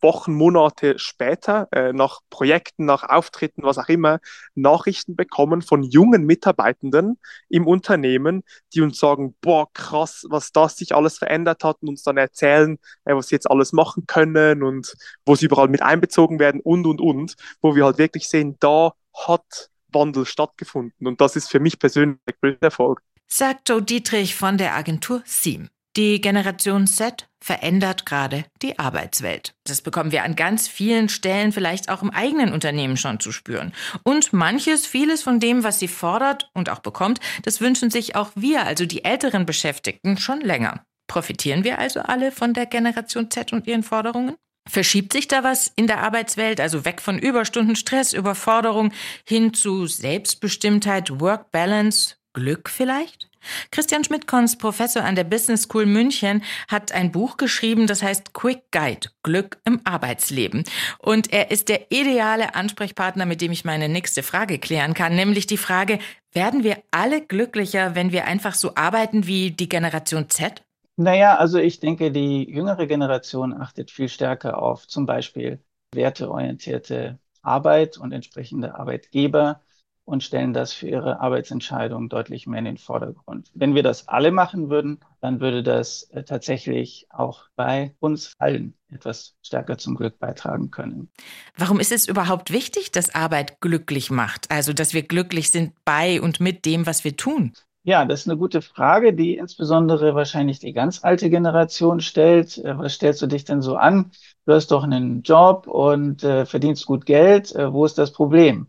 Wochen, 0.00 0.34
Monate 0.34 0.98
später, 0.98 1.68
äh, 1.72 1.92
nach 1.92 2.20
Projekten, 2.30 2.84
nach 2.84 3.02
Auftritten, 3.02 3.62
was 3.62 3.78
auch 3.78 3.88
immer, 3.88 4.20
Nachrichten 4.54 5.16
bekommen 5.16 5.62
von 5.62 5.82
jungen 5.82 6.24
Mitarbeitenden 6.24 7.18
im 7.48 7.66
Unternehmen, 7.66 8.42
die 8.74 8.80
uns 8.80 8.98
sagen, 8.98 9.34
boah, 9.40 9.72
krass, 9.72 10.26
was 10.28 10.52
das 10.52 10.76
sich 10.76 10.94
alles 10.94 11.18
verändert 11.18 11.64
hat 11.64 11.78
und 11.82 11.88
uns 11.88 12.02
dann 12.02 12.16
erzählen, 12.16 12.78
äh, 13.04 13.14
was 13.14 13.28
sie 13.28 13.34
jetzt 13.34 13.50
alles 13.50 13.72
machen 13.72 14.06
können 14.06 14.62
und 14.62 14.94
wo 15.26 15.34
sie 15.34 15.46
überall 15.46 15.68
mit 15.68 15.82
einbezogen 15.82 16.38
werden 16.38 16.60
und, 16.60 16.86
und, 16.86 17.00
und, 17.00 17.34
wo 17.60 17.74
wir 17.74 17.84
halt 17.84 17.98
wirklich 17.98 18.28
sehen, 18.28 18.56
da 18.60 18.92
hat 19.26 19.70
Wandel 19.90 20.26
stattgefunden 20.26 21.06
und 21.06 21.20
das 21.20 21.36
ist 21.36 21.50
für 21.50 21.60
mich 21.60 21.78
persönlich 21.78 22.18
ein 22.42 22.56
Erfolg. 22.60 23.02
Sagt 23.26 23.68
Joe 23.68 23.82
Dietrich 23.82 24.34
von 24.34 24.58
der 24.58 24.74
Agentur 24.74 25.22
SEAM. 25.24 25.68
Die 25.96 26.20
Generation 26.20 26.86
Z 26.86 27.28
verändert 27.40 28.06
gerade 28.06 28.44
die 28.62 28.78
Arbeitswelt. 28.78 29.54
Das 29.64 29.82
bekommen 29.82 30.12
wir 30.12 30.22
an 30.22 30.36
ganz 30.36 30.68
vielen 30.68 31.08
Stellen 31.08 31.52
vielleicht 31.52 31.88
auch 31.88 32.02
im 32.02 32.10
eigenen 32.10 32.52
Unternehmen 32.52 32.96
schon 32.96 33.20
zu 33.20 33.32
spüren. 33.32 33.72
Und 34.02 34.32
manches, 34.32 34.86
vieles 34.86 35.22
von 35.22 35.40
dem, 35.40 35.64
was 35.64 35.78
sie 35.78 35.88
fordert 35.88 36.50
und 36.54 36.70
auch 36.70 36.80
bekommt, 36.80 37.20
das 37.42 37.60
wünschen 37.60 37.90
sich 37.90 38.16
auch 38.16 38.30
wir, 38.34 38.64
also 38.64 38.86
die 38.86 39.04
älteren 39.04 39.46
Beschäftigten, 39.46 40.18
schon 40.18 40.40
länger. 40.40 40.84
Profitieren 41.08 41.64
wir 41.64 41.78
also 41.78 42.00
alle 42.00 42.32
von 42.32 42.54
der 42.54 42.66
Generation 42.66 43.30
Z 43.30 43.52
und 43.52 43.66
ihren 43.66 43.82
Forderungen? 43.82 44.36
Verschiebt 44.68 45.14
sich 45.14 45.26
da 45.28 45.42
was 45.42 45.72
in 45.76 45.86
der 45.86 46.02
Arbeitswelt, 46.02 46.60
also 46.60 46.84
weg 46.84 47.00
von 47.00 47.18
Überstunden, 47.18 47.74
Stress, 47.74 48.12
Überforderung 48.12 48.92
hin 49.26 49.54
zu 49.54 49.86
Selbstbestimmtheit, 49.86 51.20
Work 51.20 51.50
Balance, 51.50 52.16
Glück 52.34 52.68
vielleicht? 52.68 53.27
Christian 53.70 54.04
Schmidt-Kons, 54.04 54.58
Professor 54.58 55.04
an 55.04 55.14
der 55.14 55.24
Business 55.24 55.62
School 55.62 55.86
München, 55.86 56.42
hat 56.68 56.92
ein 56.92 57.12
Buch 57.12 57.36
geschrieben, 57.36 57.86
das 57.86 58.02
heißt 58.02 58.34
Quick 58.34 58.70
Guide, 58.70 59.08
Glück 59.22 59.58
im 59.64 59.80
Arbeitsleben. 59.84 60.64
Und 60.98 61.32
er 61.32 61.50
ist 61.50 61.68
der 61.68 61.90
ideale 61.90 62.54
Ansprechpartner, 62.54 63.26
mit 63.26 63.40
dem 63.40 63.52
ich 63.52 63.64
meine 63.64 63.88
nächste 63.88 64.22
Frage 64.22 64.58
klären 64.58 64.94
kann, 64.94 65.14
nämlich 65.14 65.46
die 65.46 65.56
Frage, 65.56 65.98
werden 66.32 66.62
wir 66.62 66.78
alle 66.90 67.20
glücklicher, 67.20 67.94
wenn 67.94 68.12
wir 68.12 68.26
einfach 68.26 68.54
so 68.54 68.74
arbeiten 68.74 69.26
wie 69.26 69.50
die 69.50 69.68
Generation 69.68 70.28
Z? 70.28 70.62
Naja, 70.96 71.36
also 71.36 71.58
ich 71.58 71.80
denke, 71.80 72.10
die 72.10 72.50
jüngere 72.50 72.86
Generation 72.86 73.54
achtet 73.54 73.90
viel 73.90 74.08
stärker 74.08 74.60
auf 74.60 74.86
zum 74.88 75.06
Beispiel 75.06 75.62
werteorientierte 75.94 77.18
Arbeit 77.42 77.98
und 77.98 78.12
entsprechende 78.12 78.74
Arbeitgeber 78.74 79.62
und 80.08 80.24
stellen 80.24 80.54
das 80.54 80.72
für 80.72 80.88
ihre 80.88 81.20
Arbeitsentscheidungen 81.20 82.08
deutlich 82.08 82.46
mehr 82.46 82.58
in 82.60 82.64
den 82.64 82.78
Vordergrund. 82.78 83.50
Wenn 83.54 83.74
wir 83.74 83.82
das 83.82 84.08
alle 84.08 84.30
machen 84.32 84.70
würden, 84.70 85.00
dann 85.20 85.40
würde 85.40 85.62
das 85.62 86.04
äh, 86.04 86.24
tatsächlich 86.24 87.06
auch 87.10 87.42
bei 87.56 87.94
uns 88.00 88.32
allen 88.38 88.74
etwas 88.90 89.34
stärker 89.42 89.76
zum 89.76 89.96
Glück 89.96 90.18
beitragen 90.18 90.70
können. 90.70 91.10
Warum 91.56 91.78
ist 91.78 91.92
es 91.92 92.08
überhaupt 92.08 92.52
wichtig, 92.52 92.90
dass 92.90 93.14
Arbeit 93.14 93.60
glücklich 93.60 94.10
macht? 94.10 94.50
Also, 94.50 94.72
dass 94.72 94.94
wir 94.94 95.02
glücklich 95.02 95.50
sind 95.50 95.74
bei 95.84 96.20
und 96.22 96.40
mit 96.40 96.64
dem, 96.64 96.86
was 96.86 97.04
wir 97.04 97.16
tun? 97.16 97.52
Ja, 97.84 98.04
das 98.04 98.20
ist 98.20 98.28
eine 98.28 98.38
gute 98.38 98.60
Frage, 98.60 99.14
die 99.14 99.36
insbesondere 99.36 100.14
wahrscheinlich 100.14 100.58
die 100.58 100.72
ganz 100.72 101.04
alte 101.04 101.30
Generation 101.30 102.00
stellt. 102.00 102.58
Äh, 102.58 102.78
was 102.78 102.94
stellst 102.94 103.20
du 103.20 103.26
dich 103.26 103.44
denn 103.44 103.60
so 103.60 103.76
an? 103.76 104.10
Du 104.46 104.52
hast 104.52 104.70
doch 104.70 104.84
einen 104.84 105.22
Job 105.22 105.66
und 105.66 106.24
äh, 106.24 106.46
verdienst 106.46 106.86
gut 106.86 107.04
Geld. 107.04 107.54
Äh, 107.54 107.72
wo 107.72 107.84
ist 107.84 107.98
das 107.98 108.12
Problem? 108.12 108.68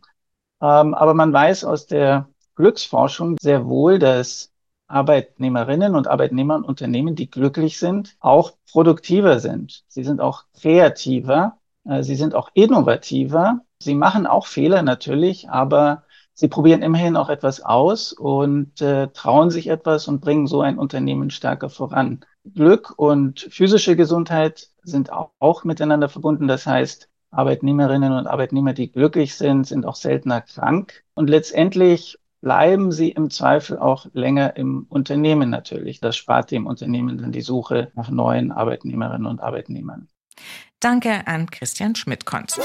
Ähm, 0.62 0.94
aber 0.94 1.14
man 1.14 1.32
weiß 1.34 1.64
aus 1.64 1.88
der 1.88 2.28
Glücksforschung 2.56 3.38
sehr 3.40 3.66
wohl, 3.66 4.00
dass 4.00 4.52
Arbeitnehmerinnen 4.88 5.96
und 5.96 6.08
Arbeitnehmer 6.08 6.56
und 6.56 6.66
Unternehmen, 6.66 7.16
die 7.16 7.30
glücklich 7.30 7.80
sind, 7.80 8.18
auch 8.20 8.54
produktiver 8.72 9.40
sind. 9.40 9.84
Sie 9.88 10.04
sind 10.04 10.20
auch 10.20 10.46
kreativer, 10.60 11.58
äh, 11.86 12.04
sie 12.04 12.16
sind 12.16 12.36
auch 12.36 12.50
innovativer. 12.54 13.62
Sie 13.82 13.96
machen 13.96 14.28
auch 14.28 14.48
Fehler 14.48 14.82
natürlich, 14.82 15.50
aber 15.50 16.04
sie 16.34 16.48
probieren 16.48 16.82
immerhin 16.82 17.16
auch 17.16 17.30
etwas 17.30 17.62
aus 17.62 18.14
und 18.14 18.82
äh, 18.82 19.08
trauen 19.10 19.52
sich 19.52 19.68
etwas 19.68 20.08
und 20.08 20.20
bringen 20.20 20.48
so 20.48 20.62
ein 20.62 20.78
Unternehmen 20.78 21.30
stärker 21.30 21.70
voran. 21.70 22.26
Glück 22.54 22.94
und 22.98 23.48
physische 23.52 23.96
Gesundheit 23.96 24.70
sind 24.82 25.12
auch, 25.12 25.32
auch 25.40 25.64
miteinander 25.64 26.10
verbunden. 26.10 26.48
Das 26.48 26.66
heißt, 26.66 27.09
Arbeitnehmerinnen 27.32 28.12
und 28.12 28.28
Arbeitnehmer, 28.28 28.74
die 28.74 28.92
glücklich 28.92 29.36
sind, 29.36 29.68
sind 29.68 29.86
auch 29.86 29.96
seltener 29.96 30.42
krank. 30.42 31.04
Und 31.14 31.30
letztendlich 31.30 32.18
bleiben 32.42 32.92
sie 32.92 33.10
im 33.10 33.30
Zweifel 33.30 33.78
auch 33.78 34.08
länger 34.14 34.56
im 34.56 34.86
Unternehmen 34.90 35.50
natürlich. 35.50 36.00
Das 36.00 36.16
spart 36.16 36.52
dem 36.52 36.66
Unternehmen 36.66 37.18
dann 37.18 37.32
die 37.32 37.42
Suche 37.42 37.92
nach 37.96 38.10
neuen 38.10 38.52
Arbeitnehmerinnen 38.52 39.28
und 39.28 39.42
Arbeitnehmern. 39.42 40.08
Danke 40.80 41.28
an 41.28 41.50
Christian 41.50 41.96
Schmidt-Konz. 41.96 42.60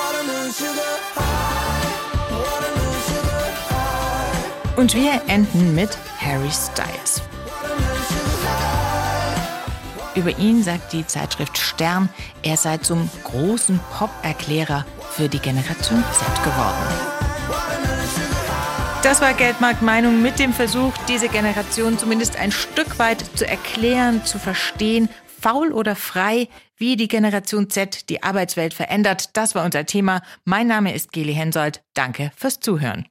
Und 4.76 4.94
wir 4.94 5.20
enden 5.28 5.74
mit 5.74 5.96
Harry 6.20 6.50
Styles. 6.50 7.22
Über 10.14 10.38
ihn 10.38 10.62
sagt 10.62 10.92
die 10.92 11.06
Zeitschrift 11.06 11.58
Stern, 11.58 12.08
er 12.42 12.56
sei 12.56 12.78
zum 12.78 13.10
großen 13.24 13.80
Pop-Erklärer 13.92 14.86
für 15.10 15.28
die 15.28 15.40
Generation 15.40 16.04
Z 16.12 16.44
geworden. 16.44 17.14
Das 19.02 19.20
war 19.20 19.34
Geldmarkt 19.34 19.82
Meinung 19.82 20.22
mit 20.22 20.38
dem 20.38 20.52
Versuch, 20.52 20.92
diese 21.08 21.28
Generation 21.28 21.98
zumindest 21.98 22.36
ein 22.36 22.52
Stück 22.52 22.98
weit 22.98 23.24
zu 23.34 23.46
erklären, 23.46 24.24
zu 24.24 24.38
verstehen, 24.38 25.08
faul 25.40 25.72
oder 25.72 25.94
frei, 25.96 26.48
wie 26.76 26.96
die 26.96 27.08
Generation 27.08 27.68
Z 27.68 28.08
die 28.08 28.22
Arbeitswelt 28.22 28.72
verändert. 28.72 29.36
Das 29.36 29.54
war 29.54 29.64
unser 29.64 29.84
Thema. 29.84 30.22
Mein 30.44 30.68
Name 30.68 30.94
ist 30.94 31.12
Geli 31.12 31.34
Hensoldt. 31.34 31.82
Danke 31.92 32.30
fürs 32.36 32.60
Zuhören. 32.60 33.02